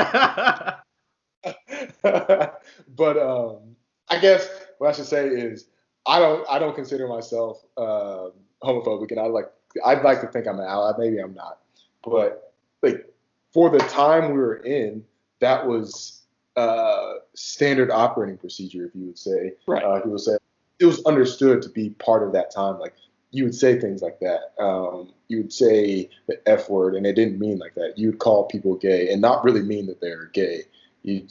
[2.03, 3.77] but um,
[4.09, 5.67] I guess what I should say is
[6.07, 9.51] I don't I don't consider myself um homophobic, and I like
[9.85, 10.93] I'd like to think I'm an ally.
[10.99, 11.59] Maybe I'm not,
[12.05, 13.13] but like
[13.53, 15.05] for the time we were in,
[15.41, 16.16] that was
[16.57, 19.53] uh, standard operating procedure, if you would say.
[19.67, 19.83] Right.
[19.83, 20.37] Uh, people say
[20.79, 22.79] it was understood to be part of that time.
[22.79, 22.95] Like
[23.31, 24.53] you would say things like that.
[24.59, 27.95] Um, you would say the F word, and it didn't mean like that.
[27.97, 30.63] You would call people gay, and not really mean that they're gay.
[31.03, 31.27] You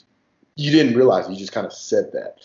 [0.55, 2.37] you didn't realize it, you just kind of said that,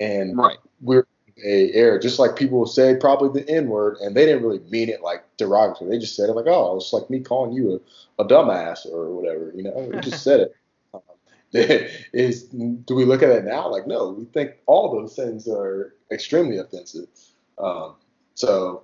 [0.00, 0.56] and right.
[0.80, 1.06] we're
[1.44, 4.60] a era just like people will say probably the N word, and they didn't really
[4.70, 5.90] mean it like derogatory.
[5.90, 7.80] They just said it like, oh, it's like me calling you
[8.18, 9.52] a, a dumbass or whatever.
[9.54, 10.54] You know, we just said it.
[12.12, 13.68] Is do we look at it now?
[13.70, 17.08] Like no we think all those things are extremely offensive.
[17.58, 17.94] Um,
[18.34, 18.82] so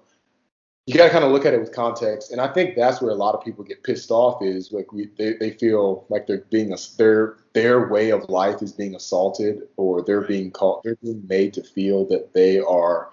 [0.87, 3.11] you got to kind of look at it with context and i think that's where
[3.11, 6.45] a lot of people get pissed off is like we they, they feel like they're
[6.51, 10.97] being a their their way of life is being assaulted or they're being called they're
[10.97, 13.11] being made to feel that they are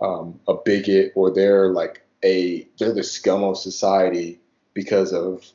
[0.00, 4.40] um, a bigot or they're like a they're the scum of society
[4.74, 5.46] because of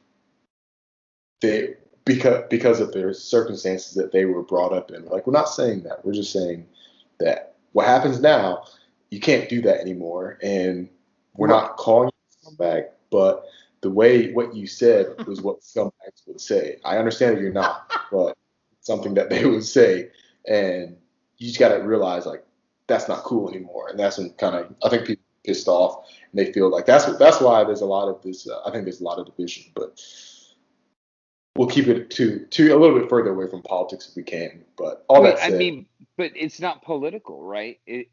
[1.41, 1.75] they
[2.09, 5.05] because because of their circumstances that they were brought up in.
[5.05, 6.03] Like we're not saying that.
[6.03, 6.65] We're just saying
[7.19, 8.63] that what happens now,
[9.11, 10.39] you can't do that anymore.
[10.41, 10.89] And
[11.35, 13.45] we're not calling you scumbag, but
[13.81, 16.77] the way what you said was what scumbags would say.
[16.83, 18.35] I understand that you're not, but
[18.81, 20.09] something that they would say,
[20.47, 20.97] and
[21.37, 22.43] you just got to realize like
[22.87, 23.89] that's not cool anymore.
[23.89, 27.07] And that's when kind of I think people pissed off and they feel like that's
[27.07, 28.49] what that's why there's a lot of this.
[28.49, 30.01] Uh, I think there's a lot of division, but
[31.59, 34.63] we'll keep it to to a little bit further away from politics if we can.
[34.77, 37.81] But all Wait, that I mean, but it's not political, right?
[37.85, 38.07] It,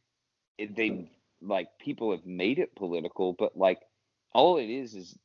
[0.59, 1.49] it they mm-hmm.
[1.49, 3.79] like people have made it political, but like
[4.35, 5.17] all it is is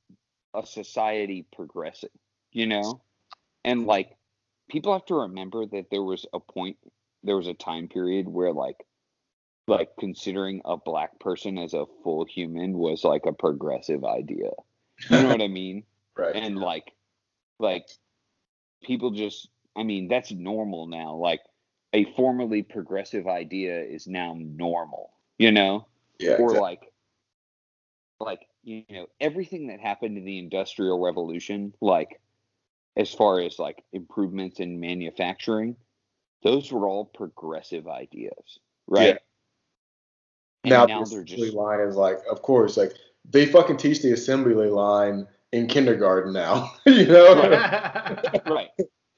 [0.53, 2.11] a society progressing.
[2.51, 3.01] you know?
[3.65, 3.89] And mm-hmm.
[3.89, 4.11] like
[4.69, 6.77] people have to remember that there was a point
[7.23, 8.85] there was a time period where like
[9.67, 14.51] like considering a black person as a full human was like a progressive idea.
[15.09, 15.85] You know what I mean?
[16.15, 16.35] Right.
[16.35, 16.93] And like
[17.57, 17.87] like
[18.83, 21.15] people just I mean that's normal now.
[21.15, 21.41] Like
[21.93, 25.87] a formerly progressive idea is now normal, you know?
[26.21, 26.33] yeah.
[26.33, 26.59] or exactly.
[26.59, 26.91] like
[28.19, 32.21] like you know everything that happened in the industrial revolution like
[32.95, 35.75] as far as like improvements in manufacturing
[36.43, 39.17] those were all progressive ideas right
[40.63, 42.93] And now, now the they're assembly just line is like, of course, like
[43.29, 46.71] they fucking teach the assembly line in kindergarten now.
[46.85, 47.33] you know,
[48.47, 48.69] right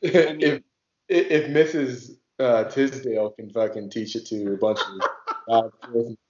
[0.02, 0.62] if, I mean- if
[1.10, 2.18] if Mrs.
[2.40, 5.10] Uh, Tisdale can fucking teach it to a bunch of
[5.48, 5.70] uh,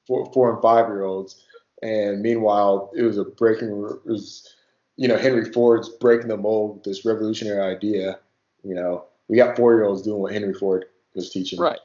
[0.07, 1.41] four, and five year olds,
[1.81, 4.53] and meanwhile it was a breaking, it was
[4.97, 8.19] you know Henry Ford's breaking the mold, this revolutionary idea.
[8.63, 10.85] You know, we got four year olds doing what Henry Ford
[11.15, 11.59] was teaching.
[11.59, 11.79] right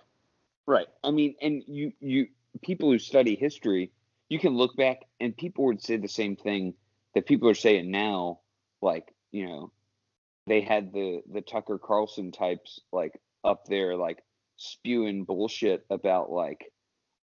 [0.66, 2.26] right i mean and you you
[2.62, 3.90] people who study history
[4.30, 6.72] you can look back and people would say the same thing
[7.18, 8.38] that people are saying now
[8.80, 9.72] like you know
[10.46, 14.22] they had the the tucker carlson types like up there like
[14.56, 16.72] spewing bullshit about like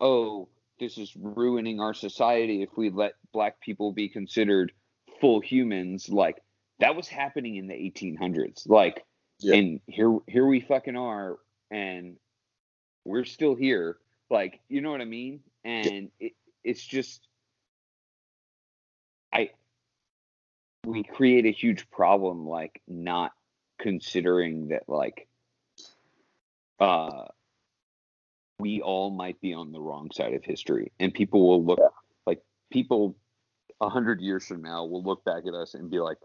[0.01, 4.71] oh this is ruining our society if we let black people be considered
[5.21, 6.09] full humans.
[6.09, 6.41] Like
[6.79, 9.05] that was happening in the 1800s like
[9.39, 9.55] Yeah.
[9.55, 11.37] and here here we fucking are
[11.71, 12.17] and
[13.05, 13.97] we're still here.
[14.31, 15.41] Like you know what i mean?
[15.63, 16.33] And it,
[16.63, 17.27] it's just
[19.33, 19.49] i
[20.85, 23.31] we create a huge problem like not
[23.79, 25.27] considering that like
[26.79, 27.25] uh
[28.59, 30.91] we all might be on the wrong side of history.
[30.99, 31.79] And people will look
[32.25, 33.15] like people
[33.81, 36.17] a hundred years from now will look back at us and be like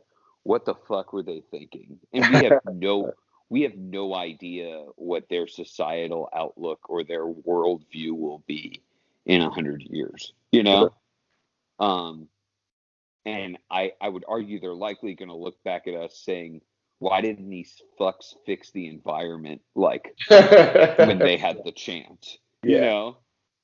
[0.44, 1.98] what the fuck were they thinking?
[2.12, 3.12] And we have no
[3.50, 8.82] we have no idea what their societal outlook or their worldview will be
[9.26, 10.92] in a hundred years you know?
[11.80, 12.28] Um
[13.26, 16.60] and i i would argue they're likely going to look back at us saying
[16.98, 22.38] why didn't these fucks fix the environment like when they had the chance?
[22.62, 23.18] You know?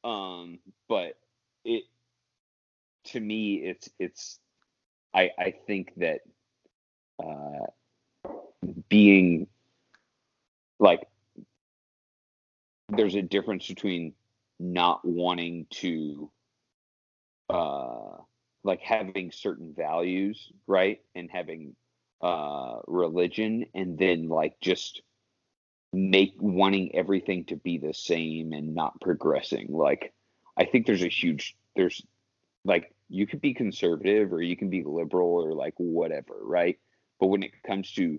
[0.04, 1.18] Um but
[1.64, 1.84] it
[3.06, 4.38] to me it's it's
[5.14, 6.20] i i think that
[7.22, 8.42] uh
[8.88, 9.46] being
[10.78, 11.06] like
[12.90, 14.12] there's a difference between
[14.60, 16.30] not wanting to
[17.50, 18.18] uh
[18.64, 21.76] like having certain values right and having
[22.22, 25.02] uh religion and then like just
[25.92, 29.68] make wanting everything to be the same and not progressing.
[29.70, 30.12] Like
[30.56, 32.02] i think there's a huge there's
[32.64, 36.78] like you could be conservative or you can be liberal or like whatever right?
[37.20, 38.18] But when it comes to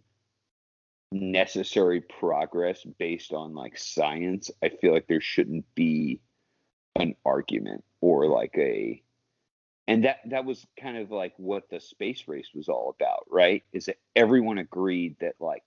[1.12, 6.20] necessary progress based on like science i feel like there shouldn't be
[6.96, 9.02] an argument or like a
[9.88, 13.64] and that that was kind of like what the space race was all about right?
[13.74, 15.64] Is that everyone agreed that like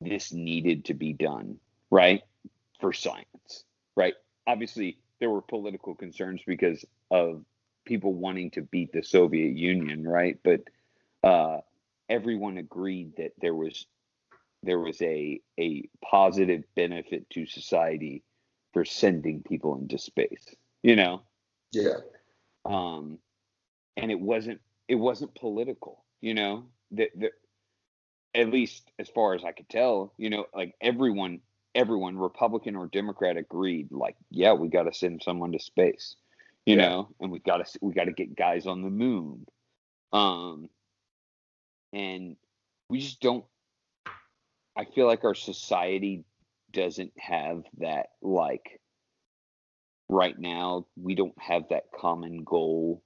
[0.00, 1.58] this needed to be done
[1.90, 2.22] right
[2.80, 3.64] for science
[3.96, 4.14] right?
[4.46, 7.44] Obviously there were political concerns because of
[7.84, 10.38] people wanting to beat the soviet union right?
[10.42, 10.60] But
[11.22, 11.58] uh
[12.08, 13.86] everyone agreed that there was
[14.62, 18.22] there was a a positive benefit to society
[18.72, 21.22] for sending people into space you know?
[21.72, 21.98] Yeah.
[22.64, 23.18] um
[23.96, 27.32] and it wasn't it wasn't political you know that that
[28.34, 31.40] at least as far as i could tell you know like everyone
[31.74, 36.16] everyone republican or democrat agreed like yeah we got to send someone to space
[36.66, 36.88] you Yeah.
[36.88, 39.46] know and we got to we got to get guys on the moon
[40.12, 40.68] um
[41.92, 42.36] and
[42.88, 43.44] we just don't
[44.76, 46.24] i feel like our society
[46.72, 48.80] doesn't have that like
[50.08, 53.02] right now we don't have that common goal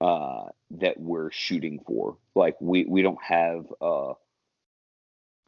[0.00, 4.12] uh that we're shooting for like we we don't have a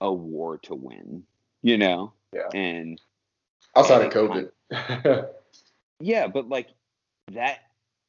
[0.00, 1.22] a war to win
[1.62, 2.48] you know Yeah.
[2.54, 3.00] and
[3.76, 5.28] Outside and of COVID.
[6.00, 6.68] yeah but like
[7.32, 7.58] that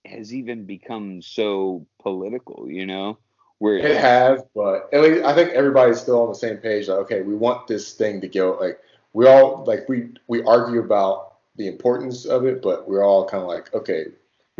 [0.05, 3.17] has even become so political you know
[3.59, 6.87] where It has, but at least I think everybody's still on the same page.
[6.87, 8.57] Like, okay, we want this thing to go.
[8.59, 8.79] Like,
[9.11, 13.43] we all like we we argue about the importance of it, but we're all kind
[13.43, 14.05] of like, okay,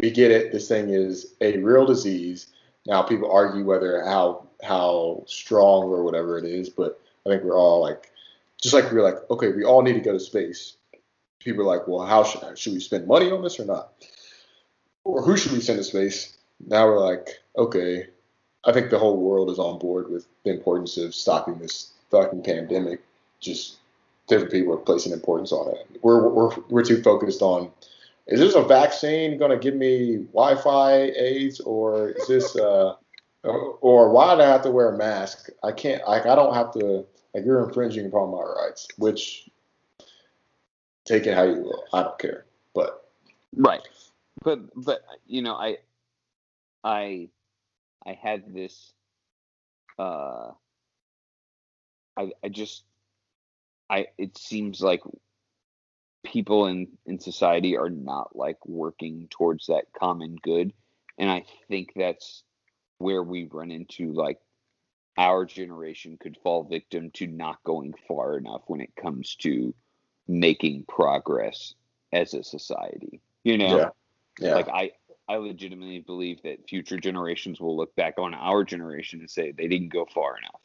[0.01, 0.51] we get it.
[0.51, 2.47] This thing is a real disease.
[2.85, 7.57] Now people argue whether how how strong or whatever it is, but I think we're
[7.57, 8.11] all like,
[8.61, 10.75] just like we're like, okay, we all need to go to space.
[11.39, 13.91] People are like, well, how should should we spend money on this or not?
[15.03, 16.37] Or who should we send to space?
[16.65, 17.27] Now we're like,
[17.57, 18.07] okay,
[18.65, 22.43] I think the whole world is on board with the importance of stopping this fucking
[22.43, 23.01] pandemic.
[23.39, 23.77] Just
[24.27, 25.99] different people are placing importance on it.
[26.01, 27.71] We're we're we're too focused on
[28.29, 32.93] is this a vaccine going to give me Wi-Fi aids or is this uh
[33.43, 35.49] or why do I have to wear a mask?
[35.63, 39.49] I can't like I don't have to like you're infringing upon my rights, which
[41.05, 41.83] take it how you will.
[41.93, 42.45] I don't care.
[42.75, 43.09] But
[43.55, 43.81] Right.
[44.43, 45.77] But but you know, I
[46.83, 47.29] I
[48.05, 48.93] I had this
[49.97, 50.51] uh
[52.15, 52.83] I I just
[53.89, 55.01] I it seems like
[56.23, 60.73] people in in society are not like working towards that common good
[61.17, 62.43] and I think that's
[62.97, 64.39] where we run into like
[65.17, 69.75] our generation could fall victim to not going far enough when it comes to
[70.27, 71.75] making progress
[72.13, 73.21] as a society.
[73.43, 73.89] You know, yeah.
[74.39, 74.55] Yeah.
[74.55, 74.91] like I
[75.27, 79.67] I legitimately believe that future generations will look back on our generation and say they
[79.67, 80.61] didn't go far enough.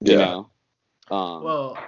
[0.00, 0.24] You yeah.
[0.24, 0.50] know?
[1.10, 1.78] Um, Well,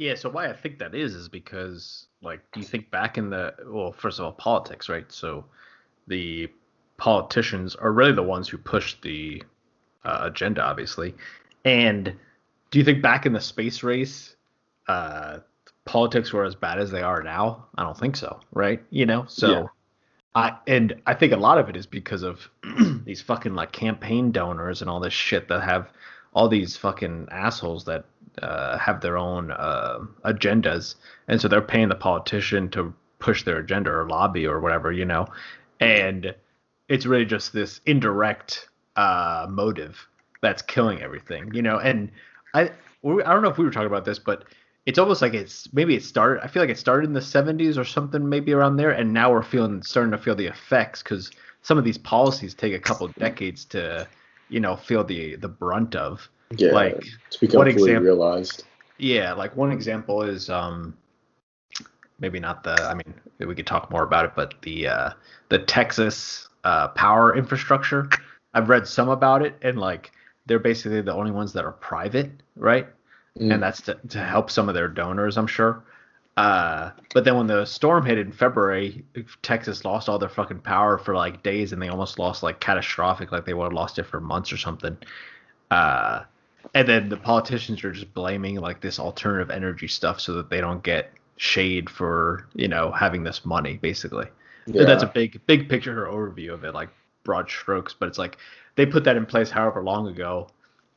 [0.00, 0.14] yeah.
[0.14, 3.54] So why I think that is is because like, do you think back in the
[3.66, 5.04] well, first of all, politics, right?
[5.12, 5.44] So
[6.06, 6.50] the
[6.96, 9.42] politicians are really the ones who push the
[10.04, 11.14] uh, agenda, obviously.
[11.66, 12.14] And
[12.70, 14.36] do you think back in the space race,
[14.88, 15.40] uh,
[15.84, 17.66] politics were as bad as they are now?
[17.76, 18.82] I don't think so, right?
[18.88, 19.50] You know, so.
[19.50, 19.66] Yeah.
[20.32, 22.48] I and I think a lot of it is because of
[23.04, 25.90] these fucking like campaign donors and all this shit that have
[26.32, 28.04] all these fucking assholes that
[28.42, 30.94] uh, have their own uh, agendas,
[31.28, 35.04] and so they're paying the politician to push their agenda or lobby or whatever, you
[35.04, 35.26] know,
[35.80, 36.34] and
[36.88, 40.06] it's really just this indirect uh, motive
[40.42, 41.78] that's killing everything, you know.
[41.78, 42.10] And
[42.54, 42.72] I I
[43.04, 44.44] don't know if we were talking about this, but
[44.86, 46.42] it's almost like it's maybe it started.
[46.42, 49.30] I feel like it started in the 70s or something, maybe around there, and now
[49.30, 51.30] we're feeling starting to feel the effects because
[51.62, 54.08] some of these policies take a couple decades to,
[54.48, 56.28] you know, feel the the brunt of.
[56.56, 56.72] Yeah.
[56.72, 58.64] like, to become what fully example- realized.
[58.98, 60.94] Yeah, like one example is um
[62.18, 65.10] maybe not the I mean we could talk more about it, but the uh
[65.48, 68.10] the Texas uh power infrastructure.
[68.52, 70.12] I've read some about it and like
[70.46, 72.88] they're basically the only ones that are private, right?
[73.38, 73.54] Mm.
[73.54, 75.82] And that's to, to help some of their donors, I'm sure.
[76.36, 79.04] Uh, but then when the storm hit in February,
[79.42, 83.30] Texas lost all their fucking power for like days, and they almost lost like catastrophic,
[83.30, 84.96] like they would have lost it for months or something.
[85.70, 86.22] Uh,
[86.74, 90.60] and then the politicians are just blaming like this alternative energy stuff so that they
[90.60, 94.26] don't get shade for you know having this money, basically.
[94.66, 94.84] yeah.
[94.84, 96.90] That's a big big picture overview of it, like
[97.24, 97.94] broad strokes.
[97.98, 98.36] But it's like
[98.76, 100.48] they put that in place however long ago,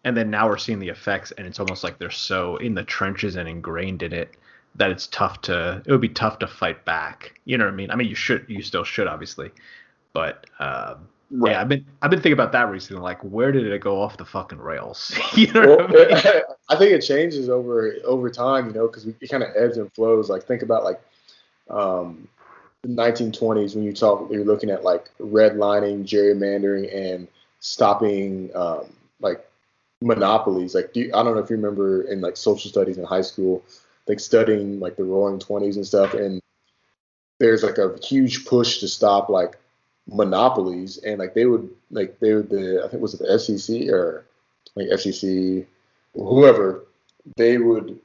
[0.03, 2.84] and then now we're seeing the effects, and it's almost like they're so in the
[2.84, 4.36] trenches and ingrained in it
[4.76, 7.39] that it's tough to it would be tough to fight back.
[7.45, 7.91] You know what I mean?
[7.91, 9.51] I mean you should you still should obviously,
[10.14, 11.52] but um, right.
[11.52, 13.02] yeah, I've been I've been thinking about that recently.
[13.02, 15.18] Like where did it go off the fucking rails?
[15.36, 16.42] you know well, I mean?
[16.70, 19.92] I think it changes over over time, you know, because it kind of ebbs and
[19.94, 20.30] flows.
[20.30, 21.02] Like think about like
[21.70, 22.28] um,
[22.82, 27.28] the 1920s when you talk, you're looking at like redlining, gerrymandering, and
[27.60, 28.86] stopping um,
[29.20, 29.46] like
[30.02, 30.76] monopolies.
[30.76, 33.22] Like do you, I don't know if you remember in like social studies in high
[33.22, 33.64] school,
[34.08, 36.42] like studying like the Roaring Twenties and stuff, and
[37.40, 39.58] there's like a huge push to stop like
[40.08, 43.89] monopolies, and like they would like they would the I think it was the SEC
[43.89, 44.26] or
[44.76, 45.66] like FCC
[46.14, 46.86] whoever
[47.38, 47.99] they would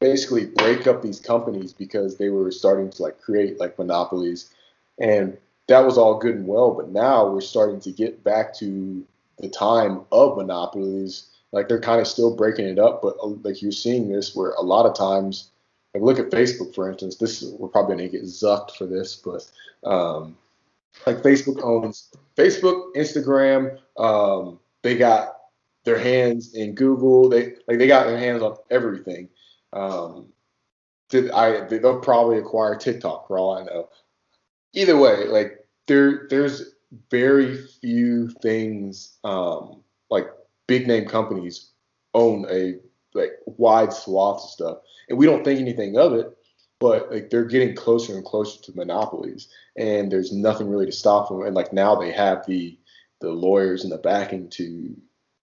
[0.00, 4.50] basically break up these companies because they were starting to like create like monopolies.
[4.98, 5.36] And
[5.66, 9.04] that was all good and well but now we're starting to get back to
[9.38, 11.30] the time of monopolies.
[11.52, 14.50] Like they're kind of still breaking it up but uh, like you're seeing this where
[14.50, 15.50] a lot of times
[15.94, 17.16] like look at facebook for instance.
[17.16, 19.50] This is, we're probably to get zucked for this but
[19.88, 20.36] um
[21.06, 25.34] like facebook owns facebook instagram um they got
[25.84, 27.28] their hands in Google.
[27.28, 29.28] They like they got their hands on everything.
[29.72, 30.26] Um,
[31.08, 31.66] did I?
[31.66, 33.88] They'll probably acquire TikTok for all I know.
[34.72, 36.74] Either way, like there, there's
[37.10, 40.28] very few things um, like
[40.66, 41.70] big name companies
[42.14, 42.76] own a
[43.14, 44.78] like wide swath of stuff,
[45.08, 46.36] and we don't think anything of it.
[46.80, 51.28] But like they're getting closer and closer to monopolies, and there's nothing really to stop
[51.28, 51.42] them.
[51.42, 52.78] And like now they have the
[53.20, 54.94] the lawyers and the backing to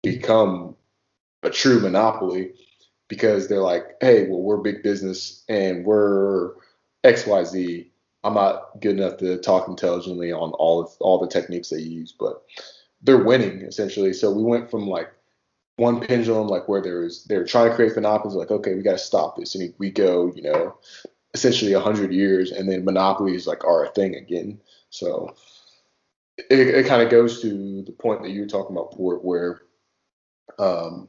[0.04, 0.76] become
[1.44, 2.54] a true monopoly
[3.08, 6.54] because they're like, hey, well, we're big business and we're
[7.04, 7.88] XYZ.
[8.24, 12.14] I'm not good enough to talk intelligently on all of all the techniques they use,
[12.18, 12.44] but
[13.02, 14.14] they're winning essentially.
[14.14, 15.12] So we went from like
[15.78, 18.92] one pendulum, like where there was they're trying to create monopolies, like okay, we got
[18.92, 20.78] to stop this, and we go, you know,
[21.34, 24.60] essentially hundred years, and then monopolies like are a thing again.
[24.90, 25.36] So
[26.38, 29.62] it, it kind of goes to the point that you were talking about, Port, where
[30.60, 31.08] um,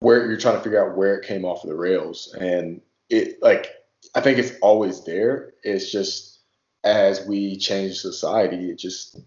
[0.00, 3.42] where you're trying to figure out where it came off of the rails, and it
[3.42, 3.68] like
[4.14, 5.54] I think it's always there.
[5.62, 6.40] It's just
[6.82, 9.18] as we change society, it just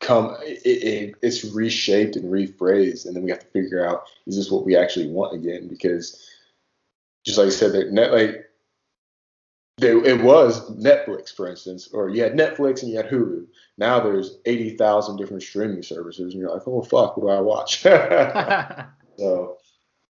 [0.00, 4.36] come it, it, it's reshaped and rephrased, and then we have to figure out is
[4.36, 5.68] this what we actually want again?
[5.68, 6.28] Because
[7.24, 8.46] just like I said, that net like
[9.78, 13.46] there, it was Netflix, for instance, or you had Netflix and you had Hulu.
[13.78, 17.82] Now there's 80,000 different streaming services, and you're like, oh, fuck, what do I watch?
[19.18, 19.56] so,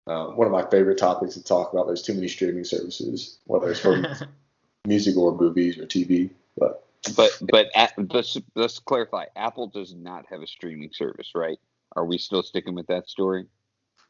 [0.06, 3.70] uh, one of my favorite topics to talk about, there's too many streaming services, whether
[3.70, 4.16] it's for
[4.86, 6.30] music or movies or TV.
[6.56, 6.84] But,
[7.16, 11.58] but, but at, let's, let's clarify Apple does not have a streaming service, right?
[11.96, 13.46] Are we still sticking with that story?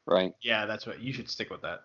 [0.07, 0.33] Right?
[0.41, 1.81] yeah, that's what you should stick with that.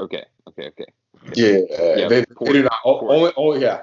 [0.00, 0.86] Okay, okay, okay.
[1.34, 1.58] Yeah,
[1.96, 3.12] Yeah, they, port- they do not, o- port.
[3.12, 3.82] only, only, yeah.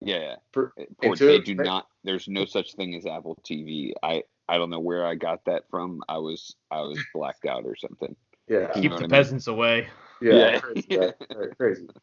[0.00, 0.36] Yeah, yeah.
[0.52, 1.86] For, Or until- they do not.
[2.04, 3.92] There's no such thing as Apple TV.
[4.02, 6.02] I I don't know where I got that from.
[6.08, 8.14] I was I was blacked out or something.
[8.48, 9.10] yeah, Keep the what I mean?
[9.10, 9.88] peasants away.
[10.22, 10.60] yeah, Yeah.
[10.60, 11.86] crazy, right, right, crazy.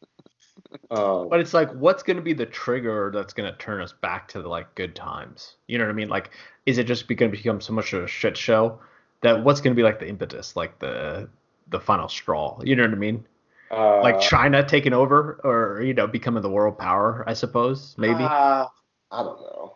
[0.91, 3.93] Um, But it's like, what's going to be the trigger that's going to turn us
[3.93, 5.55] back to the like good times?
[5.67, 6.09] You know what I mean?
[6.09, 6.31] Like,
[6.65, 8.79] is it just going to become so much of a shit show
[9.21, 11.29] that what's going to be like the impetus, like the
[11.69, 12.59] the final straw?
[12.63, 13.25] You know what I mean?
[13.71, 17.23] Uh, Like China taking over, or you know, becoming the world power?
[17.27, 18.23] I suppose maybe.
[18.23, 18.67] Uh,
[19.11, 19.75] I don't know.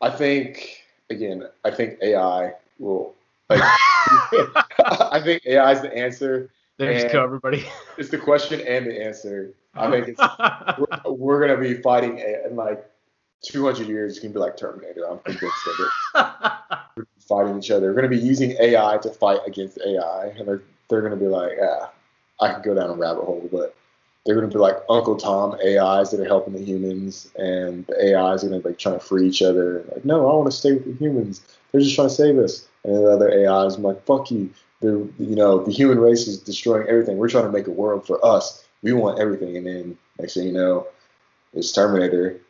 [0.00, 3.14] I think again, I think AI will.
[3.48, 3.62] Like,
[4.78, 6.50] I think AI is the answer.
[6.78, 7.66] Just and- everybody.
[7.98, 9.52] It's the question and the answer.
[9.74, 10.20] I think it's
[10.78, 12.84] we're, we're gonna be fighting in like
[13.42, 14.12] 200 years.
[14.12, 15.08] It's gonna be like Terminator.
[15.08, 16.78] I'm convinced of it.
[16.96, 17.88] We're fighting each other.
[17.88, 21.52] We're gonna be using AI to fight against AI, and they're they're gonna be like,
[21.62, 21.90] ah,
[22.40, 23.74] I could go down a rabbit hole, but
[24.24, 28.44] they're gonna be like Uncle Tom AIs that are helping the humans, and the AIs
[28.44, 29.84] are gonna be like trying to free each other.
[29.92, 31.42] Like, no, I want to stay with the humans.
[31.72, 32.66] They're just trying to save us.
[32.84, 34.50] And the other AIs, I'm like, fuck you.
[34.80, 37.18] The you know the human race is destroying everything.
[37.18, 38.64] We're trying to make a world for us.
[38.82, 40.86] We want everything, and then next thing you know,
[41.52, 42.40] it's Terminator.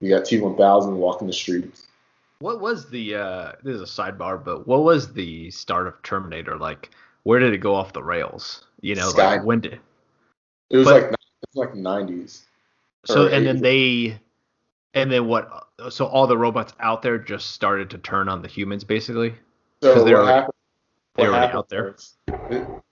[0.00, 1.88] You got T1000 walking the streets.
[2.38, 6.56] What was the uh this is a sidebar, but what was the start of Terminator
[6.56, 6.90] like?
[7.24, 8.64] Where did it go off the rails?
[8.80, 9.36] You know, Sky.
[9.36, 9.80] like when did
[10.70, 11.16] It was But- like it
[11.54, 12.42] was like 90s.
[13.04, 14.18] so and then they
[14.94, 18.48] and then what so all the robots out there just started to turn on the
[18.48, 19.34] humans basically?
[19.82, 20.54] So what they're already- happened?
[21.16, 21.96] they're already out there.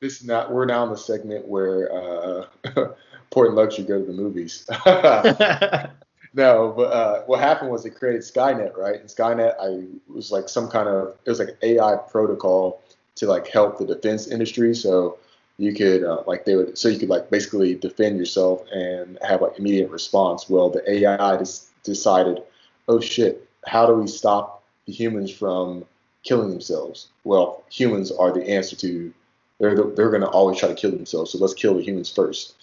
[0.00, 0.50] This is not.
[0.52, 2.46] We're now in the segment where uh,
[3.30, 4.66] Port and Luxury go to the movies.
[6.34, 9.00] No, but uh, what happened was they created Skynet, right?
[9.00, 12.82] And Skynet, I was like some kind of it was like AI protocol
[13.14, 14.74] to like help the defense industry.
[14.74, 15.16] So
[15.58, 19.42] you could uh, like they would so you could like basically defend yourself and have
[19.42, 20.48] like immediate response.
[20.48, 22.42] Well, the AI just decided,
[22.88, 25.84] oh shit, how do we stop the humans from
[26.22, 27.08] killing themselves?
[27.24, 29.12] Well, humans are the answer to
[29.58, 31.32] they're the, they're going to always try to kill themselves.
[31.32, 32.56] So let's kill the humans first,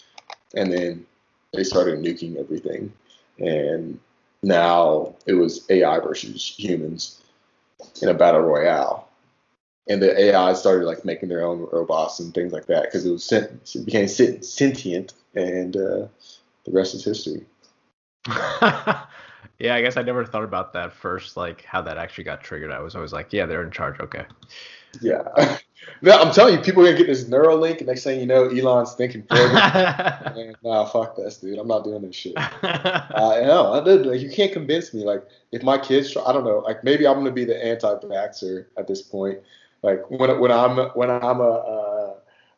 [0.55, 1.05] and then
[1.53, 2.93] they started nuking everything
[3.39, 3.99] and
[4.41, 7.21] now it was AI versus humans
[8.01, 9.07] in a battle royale.
[9.87, 13.11] And the AI started like making their own robots and things like that because it
[13.11, 16.07] was sent, it became sentient, and uh,
[16.63, 17.45] the rest is history.
[19.59, 22.71] yeah, I guess I never thought about that first, like how that actually got triggered.
[22.71, 23.99] I was always like, yeah, they're in charge.
[23.99, 24.25] Okay.
[25.01, 25.57] Yeah,
[26.01, 28.47] no, I'm telling you, people are gonna get this Neuralink, and next thing you know,
[28.47, 29.25] Elon's thinking.
[30.33, 31.59] And, nah, fuck this, dude.
[31.59, 32.33] I'm not doing this shit.
[32.37, 34.05] Uh, no, I did.
[34.05, 35.03] Like, you can't convince me.
[35.03, 36.59] Like, if my kids, try, I don't know.
[36.59, 39.39] Like, maybe I'm gonna be the anti-vaxxer at this point.
[39.83, 42.13] Like, when when I'm when I'm a uh,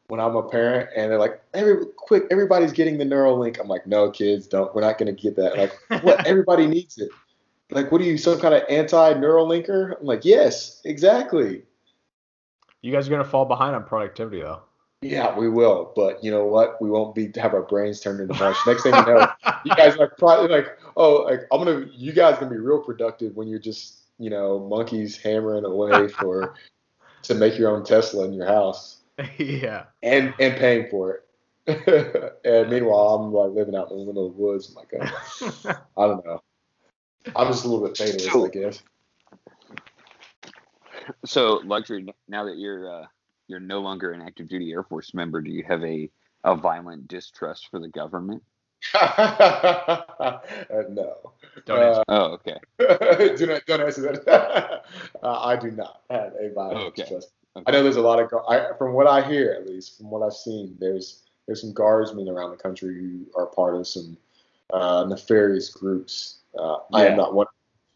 [0.07, 3.59] when I'm a parent, and they're like, every quick, everybody's getting the Neuralink.
[3.59, 4.73] I'm like, no, kids, don't.
[4.73, 5.57] We're not gonna get that.
[5.57, 6.25] Like, what?
[6.27, 7.09] Everybody needs it.
[7.71, 9.99] Like, what are you, some kind of anti-Neuralinker?
[9.99, 11.63] I'm like, yes, exactly.
[12.81, 14.61] you guys are gonna fall behind on productivity though.
[15.01, 15.91] Yeah, we will.
[15.95, 16.79] But you know what?
[16.81, 18.57] We won't be have our brains turned into mush.
[18.67, 19.27] Next thing you know,
[19.65, 23.35] you guys are probably like, oh, like I'm gonna, you guys gonna be real productive
[23.35, 26.55] when you're just, you know, monkeys hammering away for
[27.27, 29.01] to make your own Tesla in your house
[29.37, 29.85] yeah.
[30.03, 31.21] and and paying for it.
[32.45, 34.69] and meanwhile, I'm like living out in the middle of the woods.
[34.69, 36.41] I'm like, uh, I don't know.
[37.35, 38.83] I'm just a little bit fatalist, I guess.
[41.25, 42.05] So luxury.
[42.27, 43.05] Now that you're uh,
[43.47, 46.09] you're no longer an active duty Air Force member, do you have a
[46.43, 48.43] a violent distrust for the government?
[48.93, 50.37] Uh,
[50.89, 51.31] no.
[51.65, 52.03] Don't answer.
[52.07, 52.57] Oh, okay.
[53.37, 54.83] do not don't answer that.
[55.23, 57.01] uh, I do not have a violent Okay.
[57.03, 57.31] distrust.
[57.55, 57.63] okay.
[57.67, 60.09] I know there's a lot of, gu- I, from what I hear at least, from
[60.09, 64.17] what I've seen, there's there's some guardsmen around the country who are part of some
[64.73, 66.39] uh, nefarious groups.
[66.57, 67.45] Uh, I am not one.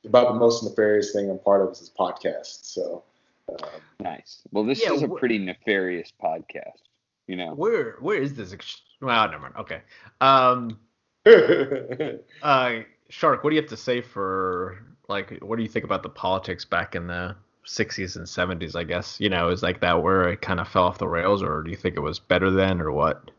[0.06, 2.66] about the most nefarious thing I'm part of is this podcast.
[2.66, 3.04] So.
[3.50, 3.70] Um,
[4.02, 4.42] Nice.
[4.52, 6.84] Well, this Yeah, is a wh- pretty nefarious podcast.
[7.28, 7.54] You know.
[7.56, 8.54] Where where is this?
[8.54, 9.56] Ex- well, never mind.
[9.60, 9.82] Okay.
[10.22, 10.80] Um.
[12.42, 12.80] Uh,
[13.10, 16.10] Shark, what do you have to say for like what do you think about the
[16.10, 17.36] politics back in the
[17.66, 18.76] 60s and 70s?
[18.76, 21.44] I guess you know is like that where it kind of fell off the rails,
[21.44, 23.32] or do you think it was better then, or what?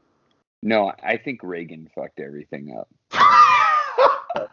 [0.63, 2.89] No, I think Reagan fucked everything up.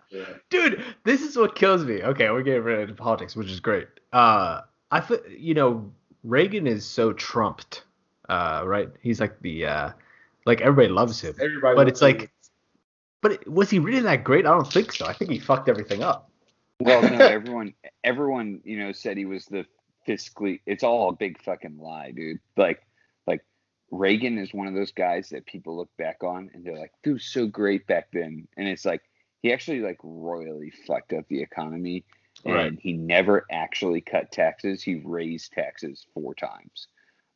[0.50, 2.02] Dude, this is what kills me.
[2.02, 3.88] Okay, we're getting rid of politics, which is great.
[4.14, 5.92] Uh, I feel you know
[6.24, 7.84] Reagan is so trumped,
[8.30, 8.90] uh, right?
[9.02, 9.90] He's like the uh,
[10.48, 11.76] like everybody loves him, Everybody.
[11.76, 12.30] but loves it's like, it.
[13.22, 14.46] but was he really that great?
[14.46, 15.06] I don't think so.
[15.06, 16.30] I think he fucked everything up.
[16.80, 17.74] Well, no, everyone,
[18.04, 19.66] everyone, you know, said he was the
[20.08, 20.62] fiscally.
[20.66, 22.40] It's all a big fucking lie, dude.
[22.56, 22.82] Like,
[23.28, 23.42] like
[23.92, 27.14] Reagan is one of those guys that people look back on and they're like, "Dude,
[27.16, 29.02] was so great back then," and it's like
[29.44, 32.06] he actually like royally fucked up the economy,
[32.46, 32.80] and Right.
[32.80, 34.82] he never actually cut taxes.
[34.84, 36.88] He raised taxes four times,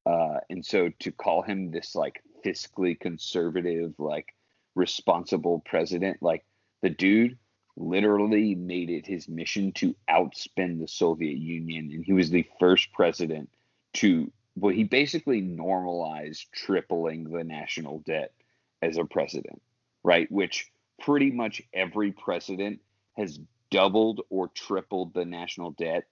[0.05, 4.33] uh, and so to call him this like fiscally conservative, like
[4.75, 6.45] responsible president, like
[6.81, 7.37] the dude
[7.77, 11.91] literally made it his mission to outspend the Soviet Union.
[11.91, 13.49] And he was the first president
[13.93, 18.33] to, well, he basically normalized tripling the national debt
[18.81, 19.61] as a president,
[20.03, 20.31] right?
[20.31, 22.79] Which pretty much every president
[23.17, 23.39] has
[23.69, 26.03] doubled or tripled the national debt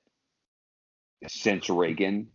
[1.27, 2.27] since Reagan.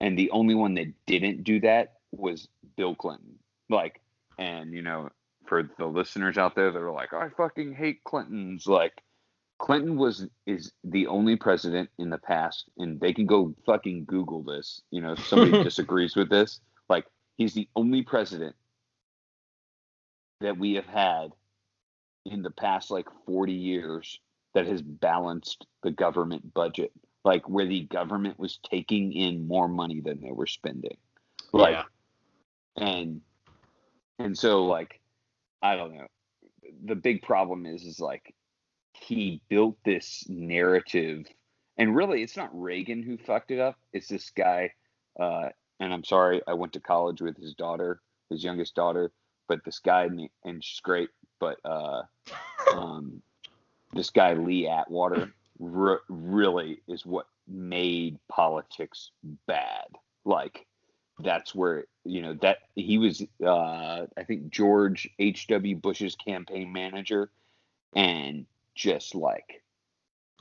[0.00, 3.38] And the only one that didn't do that was Bill Clinton.
[3.68, 4.00] Like,
[4.38, 5.10] and you know,
[5.46, 8.66] for the listeners out there that are like, I fucking hate Clintons.
[8.66, 9.02] Like,
[9.58, 14.42] Clinton was is the only president in the past, and they can go fucking Google
[14.42, 14.82] this.
[14.90, 16.60] You know, if somebody disagrees with this.
[16.88, 17.06] Like,
[17.36, 18.54] he's the only president
[20.40, 21.32] that we have had
[22.26, 24.20] in the past like 40 years
[24.54, 26.92] that has balanced the government budget.
[27.24, 30.96] Like, where the government was taking in more money than they were spending.
[31.52, 31.84] Like, Yeah.
[32.76, 33.20] And
[34.18, 35.00] and so like
[35.62, 36.06] i don't know.
[36.84, 38.34] The big problem is is like
[38.92, 41.26] he built this narrative
[41.76, 43.76] and really it's not reagan who fucked it up.
[43.92, 44.72] It's this guy
[45.18, 45.48] uh
[45.80, 48.00] and i'm sorry i went to college with his daughter
[48.30, 49.12] his youngest daughter
[49.48, 50.08] but this guy
[50.44, 51.08] and she's great
[51.38, 52.02] but uh
[52.72, 53.22] um
[53.92, 59.10] this guy lee atwater re- really is what made politics
[59.46, 59.86] bad.
[60.24, 60.66] Like
[61.20, 67.30] that's where you know that he was uh i think george h.w bush's campaign manager
[67.94, 69.62] and just like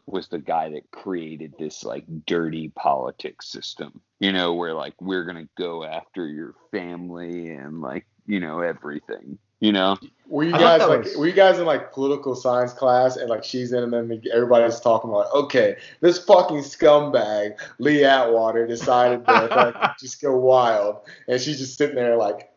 [0.05, 5.25] was the guy that created this like dirty politics system you know where like we're
[5.25, 9.97] gonna go after your family and like you know everything you know?
[10.27, 13.29] Were you I guys like was- were you guys in like political science class and
[13.29, 19.25] like she's in and then everybody's talking about okay this fucking scumbag Lee Atwater decided
[19.25, 19.31] to
[19.75, 21.01] like just go wild.
[21.27, 22.49] And she's just sitting there like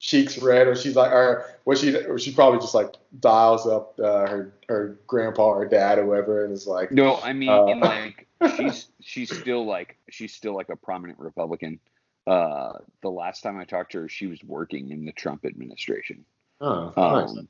[0.00, 3.98] cheeks red or she's like or what she or she probably just like dials up
[4.00, 7.76] uh, her her grandpa or dad or whoever and is like no i mean Uh.
[7.76, 11.78] like she's she's still like she's still like a prominent republican.
[12.26, 16.24] Uh the last time i talked to her she was working in the trump administration
[16.60, 17.46] oh, Um, nice.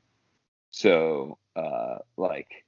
[0.71, 2.65] So, uh, like,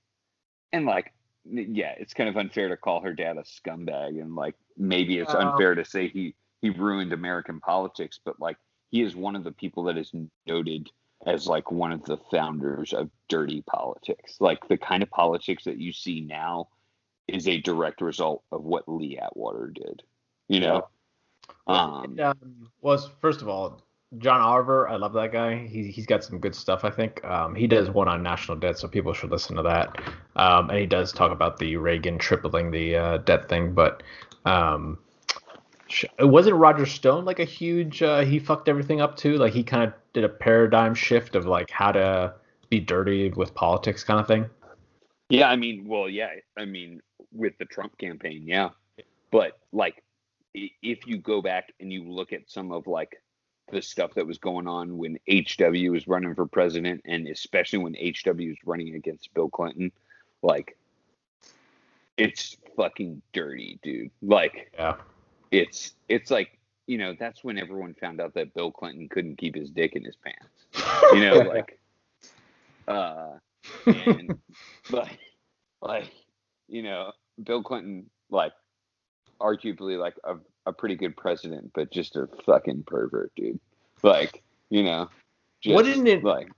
[0.72, 1.14] and like,
[1.46, 5.34] yeah, it's kind of unfair to call her dad a scumbag, and like, maybe it's
[5.34, 8.58] Um, unfair to say he he ruined American politics, but like,
[8.92, 10.12] he is one of the people that is
[10.48, 10.90] noted
[11.26, 14.40] as like one of the founders of dirty politics.
[14.40, 16.70] Like the kind of politics that you see now
[17.28, 20.04] is a direct result of what Lee Atwater did.
[20.48, 20.88] You know.
[21.68, 23.82] Um, um, was first of all,
[24.18, 24.88] John Oliver.
[24.88, 25.66] I love that guy.
[25.68, 26.84] He he's got some good stuff.
[26.84, 30.02] I think um, he does one on national debt, so people should listen to that.
[30.36, 34.04] Um, and he does talk about the Reagan tripling the uh, debt thing, but
[34.46, 35.00] um,
[35.88, 38.04] sh- wasn't Roger Stone like a huge?
[38.04, 39.38] Uh, he fucked everything up too.
[39.38, 42.34] Like he kind of did a paradigm shift of like how to
[42.70, 44.50] be dirty with politics, kind of thing.
[45.30, 47.02] Yeah, I mean, well, yeah, I mean,
[47.32, 48.70] with the Trump campaign, yeah.
[49.32, 50.04] But like,
[50.54, 53.16] if you go back and you look at some of like
[53.72, 57.94] the stuff that was going on when HW was running for president, and especially when
[57.96, 59.92] HW was running against Bill Clinton,
[60.42, 60.78] like,
[62.18, 64.12] it's fucking dirty, dude.
[64.22, 64.98] Like, Yeah.
[65.52, 69.56] it's it's like you know that's when everyone found out that Bill Clinton couldn't keep
[69.56, 70.66] his dick in his pants.
[71.14, 71.80] You know, like,
[72.88, 73.38] uh,
[73.86, 74.38] and
[74.92, 75.20] like,
[75.82, 76.12] like,
[76.68, 78.54] you know, Bill Clinton, like,
[79.40, 80.36] arguably like a,
[80.66, 83.60] a pretty good president, but just a fucking pervert, dude.
[84.02, 85.10] Like, you know,
[85.62, 86.50] just, Wouldn't it- like?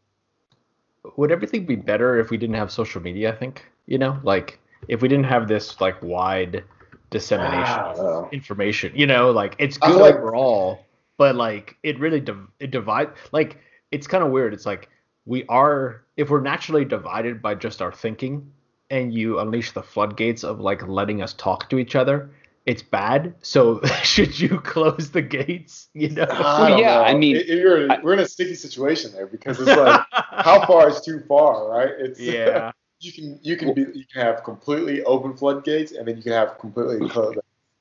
[1.18, 3.32] would everything be better if we didn't have social media?
[3.32, 6.64] I think you know, like if we didn't have this like wide
[7.12, 10.86] dissemination I of information, you know, like it's good like- overall,
[11.18, 13.58] but like it really div- it divide like
[13.92, 14.54] it's kind of weird.
[14.54, 14.90] It's like
[15.26, 18.52] we are if we're naturally divided by just our thinking,
[18.90, 22.30] and you unleash the floodgates of like letting us talk to each other.
[22.66, 23.36] It's bad.
[23.42, 25.90] So should you close the gates?
[25.94, 26.28] You know.
[26.30, 27.02] I don't yeah, know.
[27.04, 30.02] I mean, It- it- you're, I- we're in a sticky situation there because it's like,
[30.12, 31.92] how far is too far, right?
[31.98, 32.72] It's yeah.
[33.00, 36.32] you can you can be you can have completely open floodgates and then you can
[36.32, 37.40] have completely closed.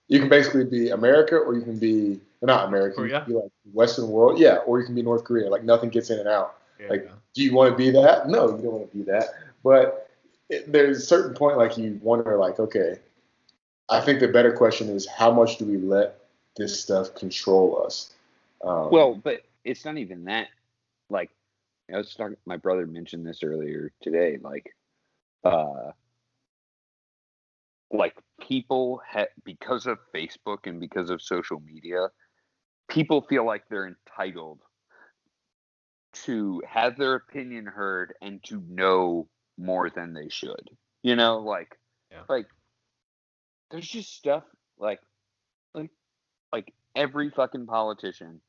[0.09, 3.03] You can basically be America or you can be or not America.
[3.03, 5.49] You can be like Western world, yeah, or you can be North Korea.
[5.49, 6.57] Like nothing gets in and out.
[6.78, 6.89] yeah.
[6.91, 8.28] Like, do you want to be that?
[8.28, 9.28] No, you don't want to be that.
[9.62, 10.11] But
[10.51, 12.99] it, there's a certain point like you wonder like, okay,
[13.89, 16.18] I think the better question is how much do we let
[16.57, 18.14] this stuff control us?
[18.62, 20.49] Um, Well, but it's not even that.
[21.11, 21.30] Like,
[21.93, 22.37] I was talking.
[22.47, 24.39] My brother mentioned this earlier today.
[24.41, 24.74] Like,
[25.45, 25.93] uh,
[27.91, 32.09] like people ha- because of Facebook and because of social media,
[32.89, 34.61] people feel like they're entitled
[36.12, 39.28] to have their opinion heard and to know
[39.59, 40.70] more than they should.
[41.03, 41.78] You know, like,
[42.11, 42.22] Yeah.
[42.28, 42.47] like
[43.70, 44.44] there's just stuff
[44.78, 45.00] like,
[45.74, 45.90] like,
[46.52, 48.40] like every fucking politician